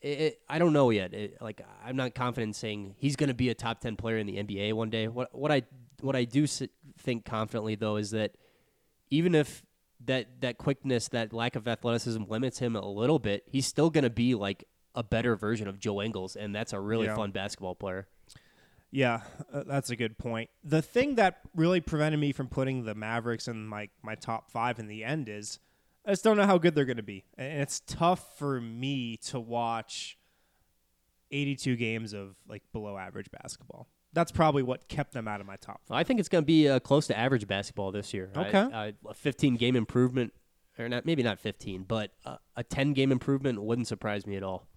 [0.00, 1.14] it, it, I don't know yet.
[1.14, 4.27] It, like, I'm not confident saying he's going to be a top ten player in
[4.27, 5.09] the NBA one day.
[5.09, 5.62] What what I
[6.00, 8.37] what I do think confidently though is that
[9.11, 9.62] even if
[10.05, 14.05] that that quickness, that lack of athleticism limits him a little bit, he's still going
[14.05, 17.16] to be like a better version of Joe Ingles, and that's a really Yeah.
[17.16, 18.07] fun basketball player.
[18.90, 20.50] Yeah, uh, that's a good point.
[20.62, 24.78] The thing that really prevented me from putting the Mavericks in my, my top five
[24.78, 25.59] in the end is
[26.07, 27.24] I just don't know how good they're going to be.
[27.37, 30.16] And it's tough for me to watch
[31.30, 33.88] 82 games of like below average basketball.
[34.12, 35.80] That's probably what kept them out of my top.
[35.88, 35.96] Five.
[35.98, 38.30] I think it's going to be uh, close to average basketball this year.
[38.37, 38.59] Okay.
[38.59, 40.33] I, I, a 15 game improvement,
[40.78, 44.44] or not maybe not 15, but uh, a 10 game improvement wouldn't surprise me at
[44.44, 44.68] all.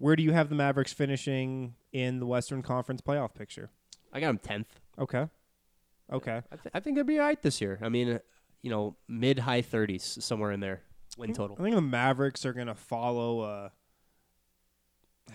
[0.00, 3.68] Where do you have the Mavericks finishing in the Western Conference playoff picture?
[4.14, 5.02] I got them 10th.
[5.02, 5.26] Okay.
[6.10, 6.40] Okay.
[6.50, 7.78] I, th- I think they'll be all right this year.
[7.82, 8.18] I mean,
[8.62, 10.80] you know, mid high 30s, somewhere in there,
[11.18, 11.54] win total.
[11.60, 13.68] I think the Mavericks are going to follow uh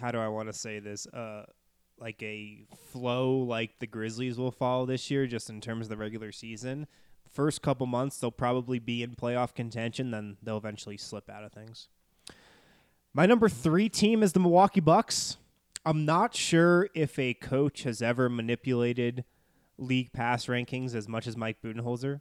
[0.01, 1.05] how do I want to say this?
[1.07, 1.45] Uh
[1.99, 5.97] like a flow like the Grizzlies will follow this year just in terms of the
[5.97, 6.87] regular season.
[7.31, 11.51] First couple months they'll probably be in playoff contention, then they'll eventually slip out of
[11.53, 11.87] things.
[13.15, 15.37] My number 3 team is the Milwaukee Bucks.
[15.83, 19.23] I'm not sure if a coach has ever manipulated
[19.77, 22.19] league pass rankings as much as Mike Budenholzer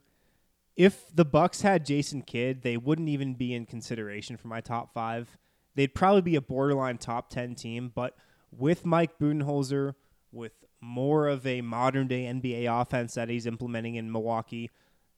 [0.75, 4.93] if the Bucks had Jason Kidd, they wouldn't even be in consideration for my top
[4.93, 5.37] five.
[5.75, 8.15] They'd probably be a borderline top ten team, but
[8.51, 9.95] with Mike Budenholzer,
[10.31, 14.69] with more of a modern day NBA offense that he's implementing in Milwaukee,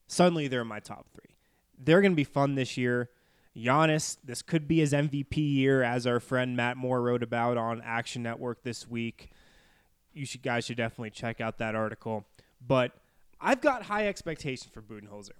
[0.08, 1.36] suddenly they're in my top three.
[1.78, 3.10] They're going to be fun this year.
[3.58, 7.82] Giannis, this could be his MVP year, as our friend Matt Moore wrote about on
[7.84, 9.32] Action Network this week.
[10.13, 12.26] You should guys should definitely check out that article.
[12.65, 12.93] But
[13.41, 15.32] I've got high expectations for Budenholzer.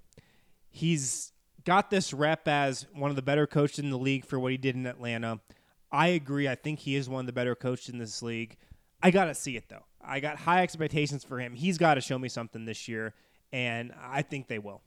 [0.70, 1.32] He's
[1.64, 4.58] got this rep as one of the better coaches in the league for what he
[4.58, 5.40] did in Atlanta.
[5.92, 6.48] I agree.
[6.48, 8.58] I think he is one of the better coaches in this league.
[9.02, 9.86] I got to see it, though.
[10.02, 11.54] I got high expectations for him.
[11.54, 13.14] He's got to show me something this year,
[13.52, 14.82] and I think they will.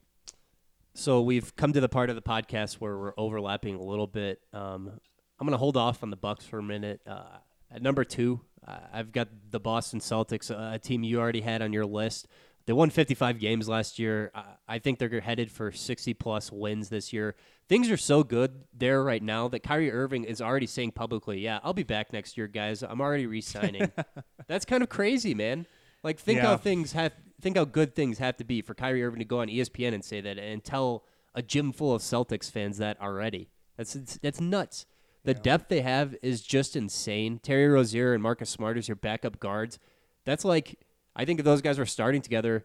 [0.95, 4.41] So we've come to the part of the podcast where we're overlapping a little bit.
[4.53, 4.91] Um,
[5.39, 7.01] I'm going to hold off on the Bucks for a minute.
[7.07, 7.39] Uh,
[7.71, 11.73] at number two, uh, I've got the Boston Celtics, a team you already had on
[11.73, 12.27] your list.
[12.67, 14.31] They won 55 games last year.
[14.69, 17.35] I think they're headed for 60 plus wins this year.
[17.69, 21.61] Things are so good there right now that Kyrie Irving is already saying publicly, "Yeah,
[21.63, 22.83] I'll be back next year, guys.
[22.83, 23.91] I'm already re-signing."
[24.49, 25.67] That's kind of crazy, man.
[26.03, 26.47] Like think Yeah.
[26.47, 29.41] how things have think how good things have to be for Kyrie Irving to go
[29.41, 33.49] on ESPN and say that and tell a gym full of Celtics fans that already.
[33.77, 34.87] That's it's, that's nuts.
[35.23, 37.41] The depth they have is just insane.
[37.41, 39.79] Terry Rozier and Marcus Smart as your backup guards.
[40.25, 40.79] That's like
[41.15, 42.65] I think if those guys were starting together,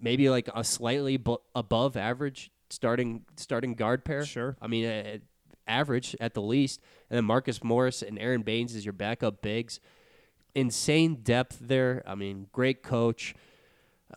[0.00, 4.24] maybe like a slightly bu- above average starting starting guard pair.
[4.24, 4.56] Sure.
[4.60, 5.18] I mean, uh,
[5.66, 6.80] average at the least.
[7.10, 9.78] And then Marcus Morris and Aron Baynes is your backup bigs.
[10.54, 12.02] Insane depth there.
[12.06, 13.34] I mean, great coach.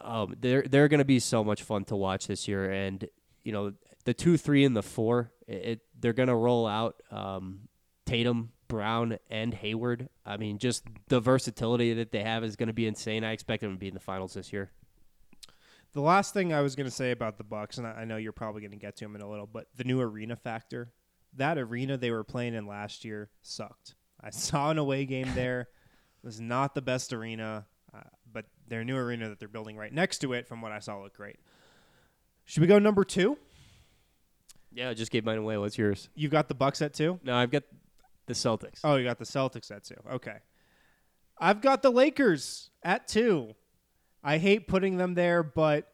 [0.02, 3.08] Um, they're they're going to be so much fun to watch this year, and
[3.44, 3.74] you know
[4.06, 5.32] the two, three, and the four.
[5.48, 7.68] It, it they're going to roll out um,
[8.06, 10.10] Tatum, Brown, and Hayward.
[10.26, 13.24] I mean, just the versatility that they have is going to be insane.
[13.24, 14.72] I expect them to be in the finals this year.
[15.94, 18.18] The last thing I was going to say about the Bucks, and I I know
[18.18, 20.92] you're probably going to get to them in a little, but the new arena factor.
[21.38, 23.96] That arena they were playing in last year sucked.
[24.22, 25.62] I saw an away game there.
[25.62, 27.66] It was not the best arena,
[28.36, 31.02] but their new arena that they're building right next to it, from what I saw,
[31.02, 31.38] looked great.
[32.44, 33.38] Should we go number two?
[34.74, 35.58] Yeah, I just gave mine away.
[35.58, 36.10] What's yours?
[36.16, 37.18] You've got the Bucks at two.
[37.24, 37.64] No, I've got
[38.26, 38.82] the Celtics.
[38.84, 39.96] Oh, you got the Celtics at two.
[40.12, 40.36] Okay.
[41.40, 43.56] I've got the Lakers at two.
[44.22, 45.94] I hate putting them there, but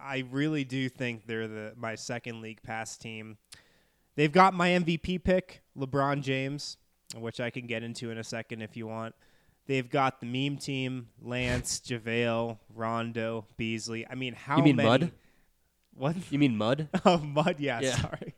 [0.00, 3.38] I really do think they're the my second league pass team.
[4.16, 6.76] They've got my MVP pick, LeBron James,
[7.16, 9.14] which I can get into in a second if you want.
[9.68, 14.06] They've got the meme team, Lance, JaVale, Rondo, Beasley.
[14.08, 14.70] I mean, how many?
[14.70, 14.88] You mean many?
[14.88, 15.12] Mud?
[15.94, 16.16] What?
[16.30, 16.88] You mean Mud?
[17.04, 17.56] Oh, Mud.
[17.60, 17.96] Yeah, Yeah.
[17.96, 18.34] sorry.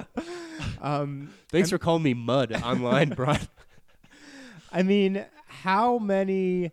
[0.80, 3.46] um, Thanks for calling me Mud online, Brian.
[4.72, 6.72] I mean, how many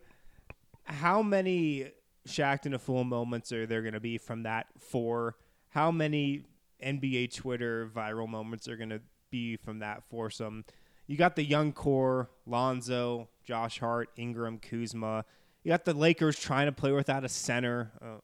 [0.86, 1.92] how many
[2.26, 5.36] Shaqtin' a Fool moments are there going to be from that four?
[5.70, 6.44] How many
[6.82, 10.64] NBA Twitter viral moments are going to be from that foursome?
[11.08, 15.26] You got the young core, Lonzo, Josh Hart, Ingram, Kuzma.
[15.64, 17.92] You got the Lakers trying to play without a center.
[18.02, 18.20] Uh,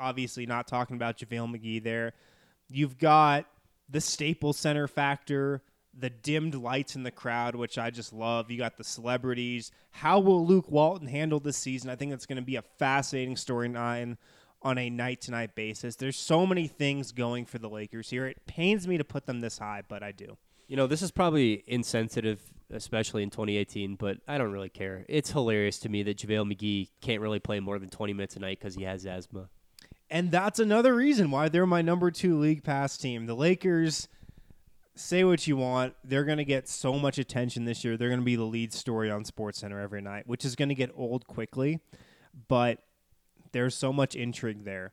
[0.00, 2.14] obviously, not talking about JaVale McGee there.
[2.68, 3.46] You've got
[3.88, 5.62] the staple Center factor,
[5.96, 8.50] the dimmed lights in the crowd, which I just love.
[8.50, 9.70] You got the celebrities.
[9.90, 11.90] How will Luke Walton handle this season?
[11.90, 14.16] I think it's going to be a fascinating storyline
[14.62, 15.96] on a night to night basis.
[15.96, 18.26] There's so many things going for the Lakers here.
[18.26, 20.38] It pains me to put them this high, but I do.
[20.68, 22.40] You know, this is probably insensitive,
[22.70, 25.04] especially in 2018, but I don't really care.
[25.08, 28.40] It's hilarious to me that JaVale McGee can't really play more than 20 minutes a
[28.40, 29.48] night because he has asthma.
[30.10, 33.26] And that's another reason why they're my number two league pass team.
[33.26, 34.08] The Lakers,
[34.94, 37.96] say what you want, they're going to get so much attention this year.
[37.96, 40.74] They're going to be the lead story on SportsCenter every night, which is going to
[40.74, 41.80] get old quickly.
[42.48, 42.80] But
[43.52, 44.92] there's so much intrigue there.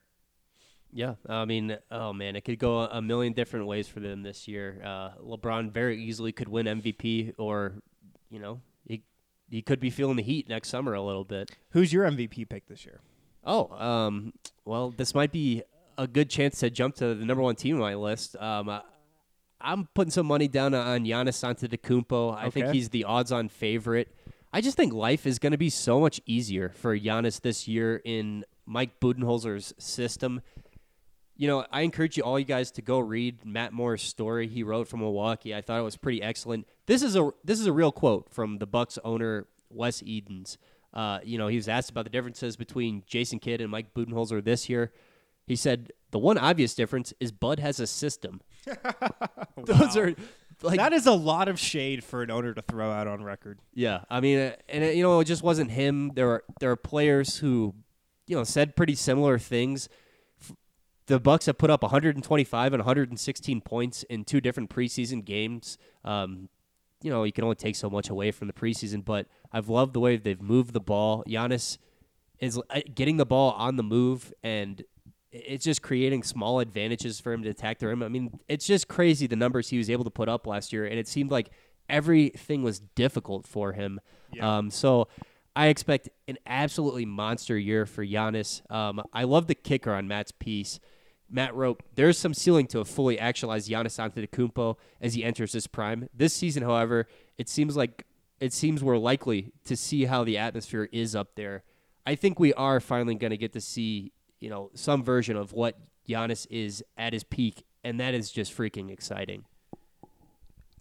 [0.91, 4.47] Yeah, I mean, oh man, it could go a million different ways for them this
[4.47, 4.81] year.
[4.83, 7.73] Uh, LeBron very easily could win MVP, or
[8.29, 9.03] you know, he
[9.49, 11.51] he could be feeling the heat next summer a little bit.
[11.71, 13.01] Who's your MVP pick this year?
[13.43, 14.33] Oh, um,
[14.65, 15.63] well, this might be
[15.97, 18.35] a good chance to jump to the number one team on my list.
[18.37, 18.81] Um, I,
[19.61, 22.35] I'm putting some money down on Giannis Antetokounmpo.
[22.35, 24.07] I think he's the odds-on favorite.
[24.51, 28.01] I just think life is going to be so much easier for Giannis this year
[28.03, 30.41] in Mike Budenholzer's system.
[31.39, 34.61] You know, I encourage you all you guys to go read Matt Moore's story he
[34.61, 35.55] wrote from Milwaukee.
[35.55, 36.67] I thought it was pretty excellent.
[36.85, 40.57] This is a this is a real quote from the Bucks owner Wes Edens.
[40.93, 44.43] Uh, you know, he was asked about the differences between Jason Kidd and Mike Budenholzer
[44.43, 44.91] this year.
[45.47, 48.41] He said the one obvious difference is Bud has a system.
[49.57, 50.01] Those Wow.
[50.01, 50.15] are
[50.61, 53.59] like that is a lot of shade for an owner to throw out on record.
[53.73, 56.11] yeah, I mean, uh, and it, you know, it just wasn't him.
[56.15, 57.75] There are there are players who,
[58.27, 59.87] you know, said pretty similar things.
[61.09, 65.79] The Bucks have put up 125 and 116 points in two different preseason games.
[66.05, 66.49] Um,
[67.01, 69.93] you know, you can only take so much away from the preseason, but I've loved
[69.93, 71.23] the way they've moved the ball.
[71.27, 71.79] Giannis
[72.37, 74.83] is uh, getting the ball on the move and
[75.31, 78.03] it's just creating small advantages for him to attack the rim.
[78.03, 80.85] I mean, it's just crazy the numbers he was able to put up last year,
[80.85, 81.49] and it seemed like
[81.87, 83.99] everything was difficult for him.
[84.33, 84.57] Yeah.
[84.57, 85.07] Um, so
[85.55, 88.69] I expect an absolutely monster year for Giannis.
[88.71, 90.79] Um, I love the kicker on Matt's piece.
[91.29, 95.67] Matt wrote, "There's some ceiling to a fully actualized Giannis Antetokounmpo as he enters his
[95.67, 96.09] prime.
[96.13, 97.07] This season, however,
[97.37, 98.05] it seems like
[98.39, 101.63] it seems we're likely to see how the atmosphere is up there.
[102.05, 105.53] I think we are finally going to get to see, you know, some version of
[105.53, 105.77] what
[106.07, 109.45] Giannis is at his peak, and that is just freaking exciting.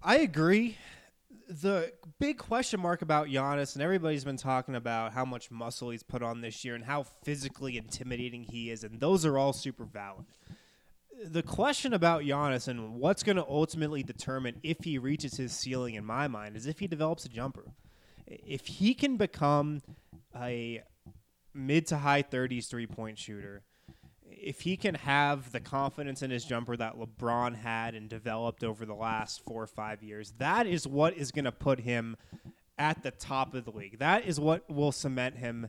[0.02, 0.78] I agree.
[1.48, 6.02] The big question mark about Giannis, and everybody's been talking about how much muscle he's
[6.02, 9.84] put on this year and how physically intimidating he is, and those are all super
[9.84, 10.26] valid.
[11.24, 15.94] The question about Giannis and what's going to ultimately determine if he reaches his ceiling,
[15.94, 17.64] in my mind, is if he develops a jumper.
[18.26, 19.80] If he can become
[20.36, 20.82] a
[21.54, 23.62] mid to high 30s three point shooter,
[24.30, 28.84] if he can have the confidence in his jumper that LeBron had and developed over
[28.84, 32.16] the last four or five years, that is what is going to put him
[32.78, 33.98] at the top of the league.
[33.98, 35.68] That is what will cement him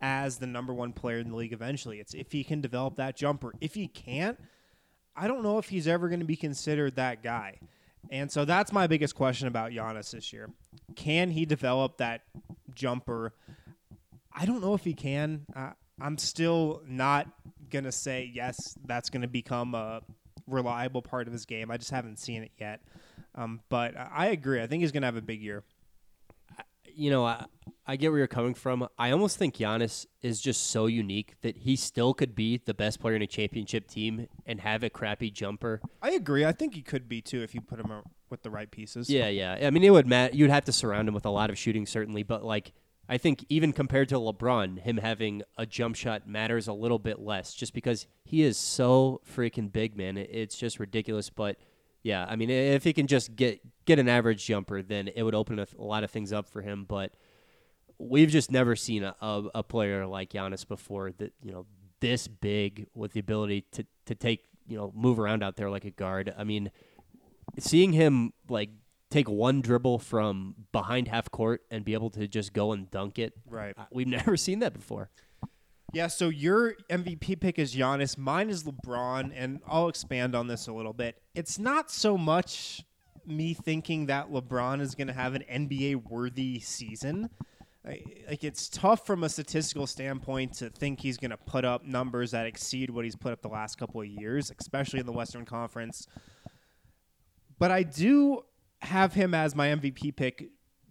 [0.00, 2.00] as the number one player in the league eventually.
[2.00, 3.52] It's if he can develop that jumper.
[3.60, 4.38] If he can't,
[5.16, 7.58] I don't know if he's ever going to be considered that guy.
[8.10, 10.50] And so that's my biggest question about Giannis this year.
[10.96, 12.22] Can he develop that
[12.74, 13.34] jumper?
[14.32, 15.44] I don't know if he can.
[15.54, 17.28] Uh, I'm still not
[17.70, 20.02] going to say, yes, that's going to become a
[20.46, 21.70] reliable part of his game.
[21.70, 22.80] I just haven't seen it yet.
[23.34, 24.60] Um, but I agree.
[24.60, 25.62] I think he's going to have a big year.
[26.84, 27.44] you know, I,
[27.86, 28.86] I get where you're coming from.
[28.98, 33.00] I almost think Giannis is just so unique that he still could be the best
[33.00, 35.80] player in a championship team and have a crappy jumper.
[36.02, 36.44] I agree.
[36.44, 37.90] I think he could be too if you put him
[38.28, 39.08] with the right pieces.
[39.08, 39.58] Yeah, yeah.
[39.62, 40.34] I mean, it would matter.
[40.36, 42.22] You'd have to surround him with a lot of shooting, certainly.
[42.22, 42.72] But like,
[43.10, 47.18] I think even compared to LeBron, him having a jump shot matters a little bit
[47.18, 50.16] less, just because he is so freaking big, man.
[50.16, 51.28] It's just ridiculous.
[51.28, 51.56] But
[52.04, 55.34] yeah, I mean, if he can just get get an average jumper, then it would
[55.34, 56.84] open a, a lot of things up for him.
[56.84, 57.12] But
[57.98, 61.66] we've just never seen a, a, a player like Giannis before that you know
[61.98, 65.84] this big with the ability to to take you know move around out there like
[65.84, 66.32] a guard.
[66.38, 66.70] I mean,
[67.58, 68.70] seeing him like
[69.10, 73.18] take one dribble from behind half court and be able to just go and dunk
[73.18, 73.34] it.
[73.46, 73.74] Right.
[73.90, 75.10] We've never seen that before.
[75.92, 78.16] Yeah, so your MVP pick is Giannis.
[78.16, 81.20] Mine is LeBron, and I'll expand on this a little bit.
[81.34, 82.84] It's not so much
[83.26, 87.28] me thinking that LeBron is going to have an NBA worthy season.
[87.84, 92.32] Like it's tough from a statistical standpoint to think he's going to put up numbers
[92.32, 95.44] that exceed what he's put up the last couple of years, especially in the Western
[95.44, 96.06] Conference.
[97.58, 98.42] But I do
[98.82, 100.50] have him as my MVP pick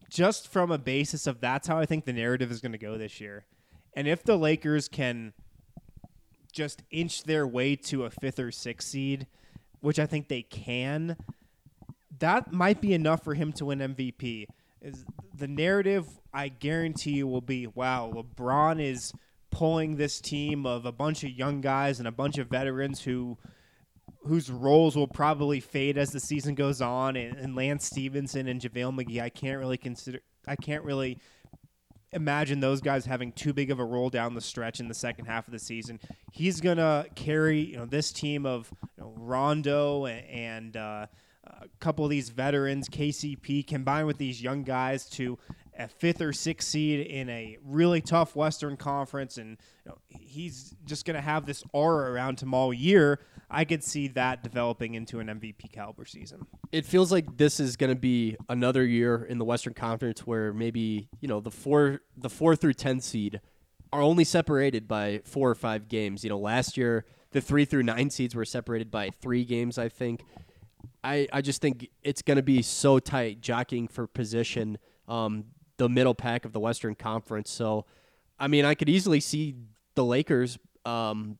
[0.09, 2.97] just from a basis of that's how I think the narrative is going to go
[2.97, 3.45] this year.
[3.95, 5.33] And if the Lakers can
[6.51, 9.27] just inch their way to a fifth or sixth seed,
[9.81, 11.15] which I think they can,
[12.19, 14.45] that might be enough for him to win MVP.
[14.81, 19.13] Is the narrative I guarantee you will be wow, LeBron is
[19.51, 23.37] pulling this team of a bunch of young guys and a bunch of veterans who
[24.23, 28.59] whose roles will probably fade as the season goes on and, and Lance Stephenson and
[28.59, 31.19] JaVale McGee I can't really consider I can't really
[32.11, 35.25] imagine those guys having too big of a role down the stretch in the second
[35.25, 35.99] half of the season.
[36.31, 41.05] He's gonna carry you know this team of you know, Rondo and, and uh,
[41.45, 45.37] a couple of these veterans, KCP, combined with these young guys to
[45.77, 50.75] a fifth or sixth seed in a really tough Western Conference, and you know, he's
[50.85, 53.19] just to have this aura around him all year.
[53.51, 56.45] I could see that developing into an MVP caliber season.
[56.71, 60.53] It feels like this is going to be another year in the Western Conference where
[60.53, 63.41] maybe you know the four the four through ten seed
[63.91, 66.23] are only separated by four or five games.
[66.23, 69.77] You know, last year the three through nine seeds were separated by three games.
[69.77, 70.23] I think.
[71.01, 74.77] I, I just think it's going to be so tight, jockeying for position,
[75.07, 75.45] um,
[75.77, 77.49] the middle pack of the Western Conference.
[77.49, 77.85] So,
[78.37, 79.55] I mean, I could easily see
[79.95, 81.37] the Lakers, um,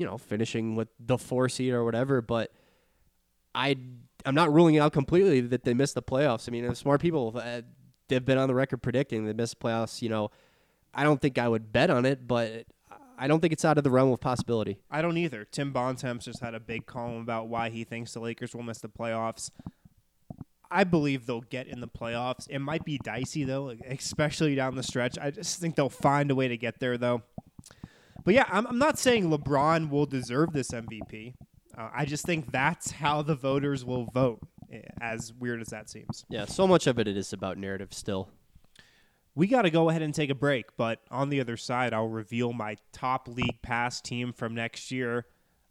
[0.00, 2.22] you know, finishing with the four seed or whatever.
[2.22, 2.50] But
[3.54, 3.76] I,
[4.24, 6.48] I'm not ruling out completely that they missed the playoffs.
[6.48, 7.60] I mean, smart people, uh,
[8.08, 10.00] they've been on the record predicting they missed playoffs.
[10.00, 10.30] You know,
[10.94, 12.64] I don't think I would bet on it, but
[13.18, 14.78] I don't think it's out of the realm of possibility.
[14.90, 15.44] I don't either.
[15.44, 18.78] Tim Bontemps just had a big column about why he thinks the Lakers will miss
[18.78, 19.50] the playoffs.
[20.70, 22.48] I believe they'll get in the playoffs.
[22.48, 25.18] It might be dicey though, especially down the stretch.
[25.20, 27.22] I just think they'll find a way to get there though.
[28.30, 31.34] But yeah, I'm, I'm not saying LeBron will deserve this MVP.
[31.76, 34.38] Uh, I just think that's how the voters will vote.
[34.72, 36.24] eh, As weird as that seems.
[36.28, 38.28] Yeah, so much of it is about narrative still.
[39.34, 42.06] We got to go ahead and take a break, but on the other side, I'll
[42.06, 45.26] reveal my top league pass team from next year.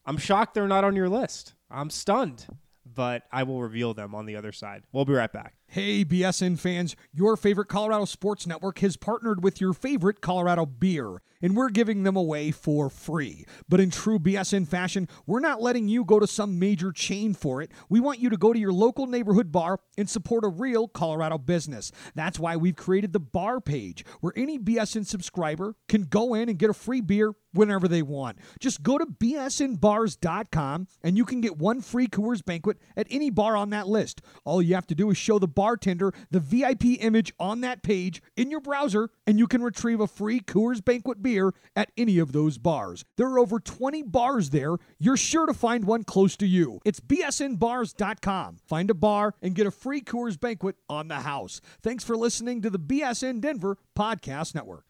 [0.05, 1.53] I'm shocked they're not on your list.
[1.71, 2.45] I'm stunned,
[2.85, 4.83] but I will reveal them on the other side.
[4.91, 5.53] We'll be right back.
[5.67, 11.21] Hey, BSN fans, your favorite Colorado Sports Network has partnered with your favorite Colorado beer,
[11.41, 13.45] and we're giving them away for free.
[13.67, 17.61] But in true BSN fashion, we're not letting you go to some major chain for
[17.61, 17.71] it.
[17.89, 21.37] We want you to go to your local neighborhood bar and support a real Colorado
[21.37, 21.91] business.
[22.15, 26.59] That's why we've created the bar page, where any BSN subscriber can go in and
[26.59, 28.37] get a free beer whenever they want.
[28.59, 33.55] Just go to bsnbars.com and you can get one free Coors banquet at any bar
[33.55, 34.21] on that list.
[34.45, 38.21] All you have to do is show the bartender the VIP image on that page
[38.35, 41.28] in your browser and you can retrieve a free Coors banquet beer
[41.75, 43.05] at any of those bars.
[43.17, 44.77] There are over 20 bars there.
[44.97, 46.79] You're sure to find one close to you.
[46.85, 48.57] It's bsnbars.com.
[48.67, 51.61] Find a bar and get a free Coors banquet on the house.
[51.81, 54.85] Thanks for listening to the BSN Denver Podcast Network.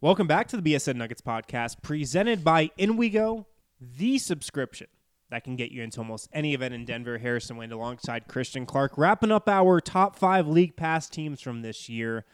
[0.00, 3.46] Welcome back to the BSN Nuggets podcast, presented by InWeGo,
[3.80, 4.86] the subscription
[5.30, 7.18] that can get you into almost any event in Denver.
[7.18, 11.88] Harrison Wind alongside Christian Clark, wrapping up our top five league pass teams from this
[11.88, 12.24] year.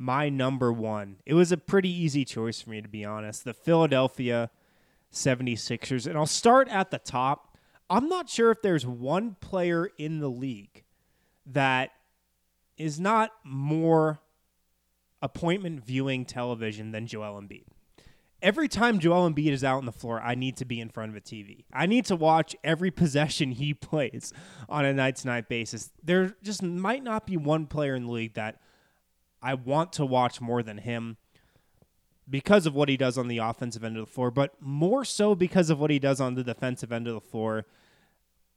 [0.00, 1.16] My number one.
[1.26, 3.44] It was a pretty easy choice for me, to be honest.
[3.44, 4.48] The Philadelphia
[5.12, 6.06] 76ers.
[6.06, 7.56] And I'll start at the top.
[7.90, 10.84] I'm not sure if there's one player in the league
[11.46, 11.90] that
[12.76, 14.20] is not more
[15.20, 17.64] appointment viewing television than Joel Embiid.
[18.40, 21.10] Every time Joel Embiid is out on the floor, I need to be in front
[21.10, 21.64] of a TV.
[21.72, 24.32] I need to watch every possession he plays
[24.68, 25.90] on a night to night basis.
[26.04, 28.60] There just might not be one player in the league that
[29.42, 31.16] I want to watch more than him
[32.28, 35.34] because of what he does on the offensive end of the floor, but more so
[35.34, 37.66] because of what he does on the defensive end of the floor.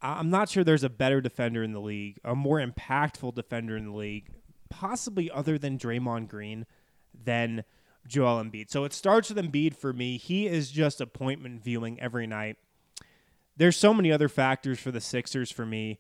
[0.02, 3.86] I'm not sure there's a better defender in the league, a more impactful defender in
[3.86, 4.30] the league,
[4.70, 6.66] possibly other than Draymond Green,
[7.14, 7.64] than
[8.08, 8.72] Joel Embiid.
[8.72, 10.18] So it starts with Embiid for me.
[10.18, 12.58] He is just appointment viewing every night.
[13.56, 16.00] There's so many other factors for the Sixers for me.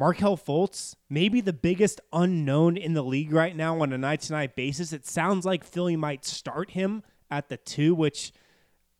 [0.00, 4.32] Markelle Fultz, maybe the biggest unknown in the league right now on a night to
[4.32, 4.94] night basis.
[4.94, 8.32] It sounds like Philly might start him at the two, which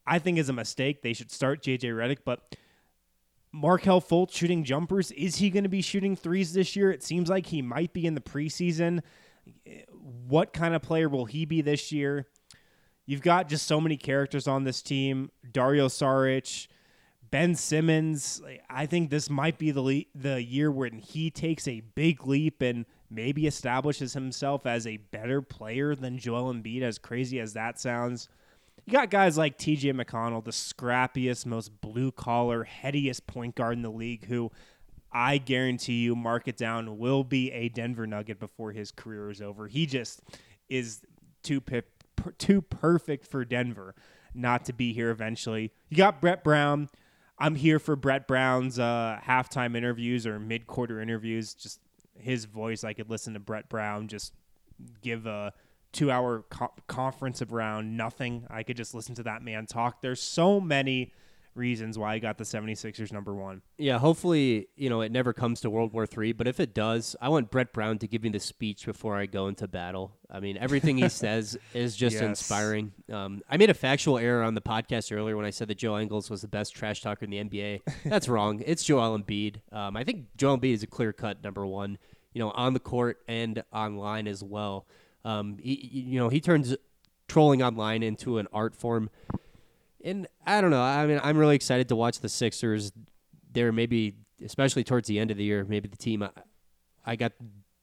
[0.07, 1.01] I think is a mistake.
[1.01, 2.55] They should start JJ Redick, but
[3.51, 5.11] Markelle Fultz shooting jumpers.
[5.13, 6.91] Is he going to be shooting threes this year?
[6.91, 9.01] It seems like he might be in the preseason.
[10.29, 12.27] What kind of player will he be this year?
[13.07, 15.31] You've got just so many characters on this team.
[15.51, 16.69] Dario Saric,
[17.31, 18.43] Ben Simmons.
[18.69, 22.61] I think this might be the le- the year when he takes a big leap
[22.61, 26.83] and maybe establishes himself as a better player than Joel Embiid.
[26.83, 28.29] As crazy as that sounds,
[28.87, 29.93] you got guys like T.J.
[29.93, 34.51] McConnell, the scrappiest, most blue collar, headiest point guard in the league, who
[35.13, 39.41] I guarantee you, mark it down, will be a Denver Nugget before his career is
[39.41, 39.69] over.
[39.69, 40.21] He just
[40.69, 41.01] is
[41.43, 41.83] too pi-
[42.17, 43.95] per- too perfect for Denver
[44.35, 45.73] not to be here eventually.
[45.89, 46.89] You got Brett Brown.
[47.41, 51.55] I'm here for Brett Brown's uh, halftime interviews or mid quarter interviews.
[51.55, 51.81] Just
[52.19, 54.35] his voice, I could listen to Brett Brown just
[55.03, 55.53] give a
[55.93, 58.47] two hour co- conference around nothing.
[58.51, 60.03] I could just listen to that man talk.
[60.03, 61.13] There's so many
[61.55, 63.63] reasons why I got the 76ers number one.
[63.79, 67.17] Yeah, hopefully, you know, it never comes to World War III, but if it does,
[67.21, 70.13] I want Brett Brown to give me the speech before I go into battle.
[70.31, 72.23] I mean, everything he says is just Yes.
[72.23, 72.93] inspiring.
[73.13, 75.99] Um, I made a factual error on the podcast earlier when I said that Joe
[75.99, 77.83] Ingles was the best trash talker in the NBA.
[78.05, 78.63] That's wrong.
[78.65, 79.57] It's Joel Embiid.
[79.73, 81.99] Um, I think Joel Embiid is a clear cut number one.
[82.33, 84.87] you know, on the court and online as well.
[85.25, 86.77] Um, he, you know, he turns
[87.27, 89.11] trolling online into an art form.
[90.05, 90.83] And I don't know.
[90.83, 92.93] I mean, I'm really excited to watch the Sixers.
[93.53, 96.31] They're maybe, especially towards the end of the year, maybe the team I,
[97.05, 97.33] I got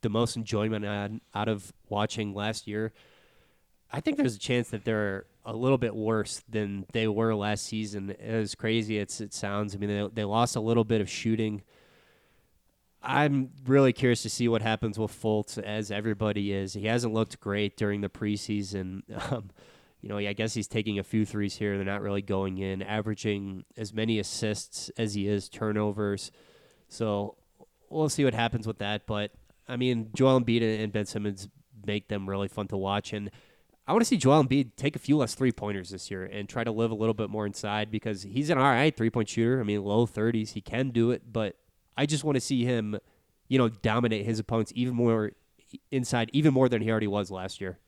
[0.02, 2.94] the most enjoyment out of watching last year.
[3.92, 7.66] I think there's a chance that they're a little bit worse than they were last
[7.66, 8.12] season.
[8.20, 11.62] As crazy as it sounds, I mean, they, they lost a little bit of shooting.
[13.02, 16.74] I'm really curious to see what happens with Fultz, as everybody is.
[16.74, 19.04] He hasn't looked great during the preseason.
[19.32, 19.50] Um,
[20.08, 21.76] you know, I guess he's taking a few threes here.
[21.76, 26.32] They're not really going in, averaging as many assists as he is turnovers.
[26.88, 27.36] So
[27.90, 29.06] we'll see what happens with that.
[29.06, 29.32] But
[29.68, 31.50] I mean, Joel Embiid and Ben Simmons
[31.86, 33.12] make them really fun to watch.
[33.12, 33.30] And
[33.86, 36.48] I want to see Joel Embiid take a few less three pointers this year and
[36.48, 39.28] try to live a little bit more inside because he's an all right three point
[39.28, 39.60] shooter.
[39.60, 40.52] I mean, low 30s.
[40.54, 41.34] He can do it.
[41.34, 41.58] But
[41.98, 42.98] I just want to see him,
[43.50, 45.34] you know, dominate his opponents even more
[45.92, 47.80] inside, even more than he already was last year.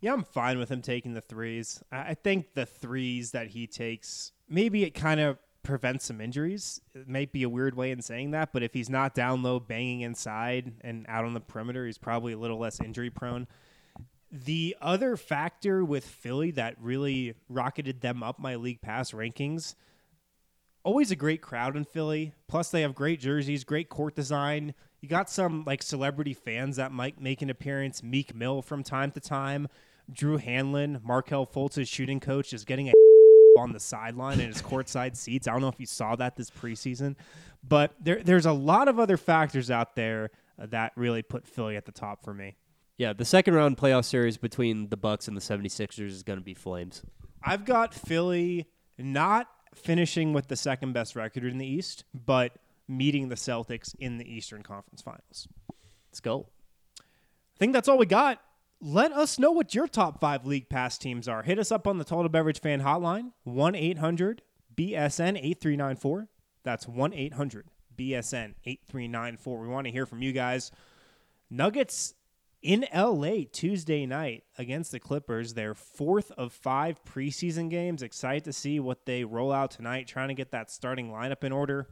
[0.00, 1.82] Yeah, I'm fine with him taking the threes.
[1.90, 6.80] I think the threes that he takes, maybe it kind of prevents some injuries.
[6.94, 9.58] It might be a weird way in saying that, but if he's not down low
[9.58, 13.48] banging inside and out on the perimeter, he's probably a little less injury prone.
[14.30, 19.74] The other factor with Philly that really rocketed them up my league pass rankings,
[20.84, 22.32] always a great crowd in Philly.
[22.46, 24.74] Plus they have great jerseys, great court design.
[25.00, 29.10] You got some like celebrity fans that might make an appearance, Meek Mill from time
[29.12, 29.68] to time.
[30.12, 32.92] Drew Hanlen, Markelle Fultz's shooting coach, is getting a
[33.58, 35.48] on the sideline in his courtside seats.
[35.48, 37.16] I don't know if you saw that this preseason,
[37.66, 41.84] but there, there's a lot of other factors out there that really put Philly at
[41.84, 42.56] the top for me.
[42.96, 46.44] Yeah, the second round playoff series between the Bucks and the 76ers is going to
[46.44, 47.02] be flames.
[47.42, 52.52] I've got Philly not finishing with the second best record in the East, but
[52.88, 55.46] meeting the Celtics in the Eastern Conference Finals.
[56.10, 56.46] Let's go.
[57.00, 58.40] I think that's all we got
[58.80, 61.42] let us know what your top five league pass teams are.
[61.42, 64.42] Hit us up on the Total Beverage Fan Hotline, 1 800
[64.76, 66.28] BSN 8394.
[66.62, 69.60] That's 1 800 BSN 8394.
[69.60, 70.70] We want to hear from you guys.
[71.50, 72.14] Nuggets
[72.62, 78.02] in LA Tuesday night against the Clippers, their fourth of five preseason games.
[78.02, 81.52] Excited to see what they roll out tonight, trying to get that starting lineup in
[81.52, 81.88] order.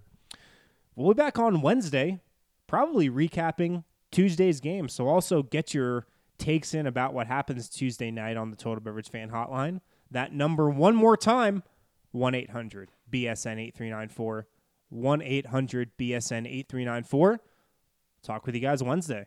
[0.95, 2.21] We'll be back on Wednesday,
[2.67, 4.89] probably recapping Tuesday's game.
[4.89, 6.07] So also get your
[6.39, 9.81] takes in about what happens Tuesday night on the Total Beverage Fan Hotline.
[10.11, 11.63] That number one more time
[12.13, 14.47] 1 800 BSN 8394.
[14.89, 17.41] 1 800 BSN 8394.
[18.23, 19.27] Talk with you guys Wednesday.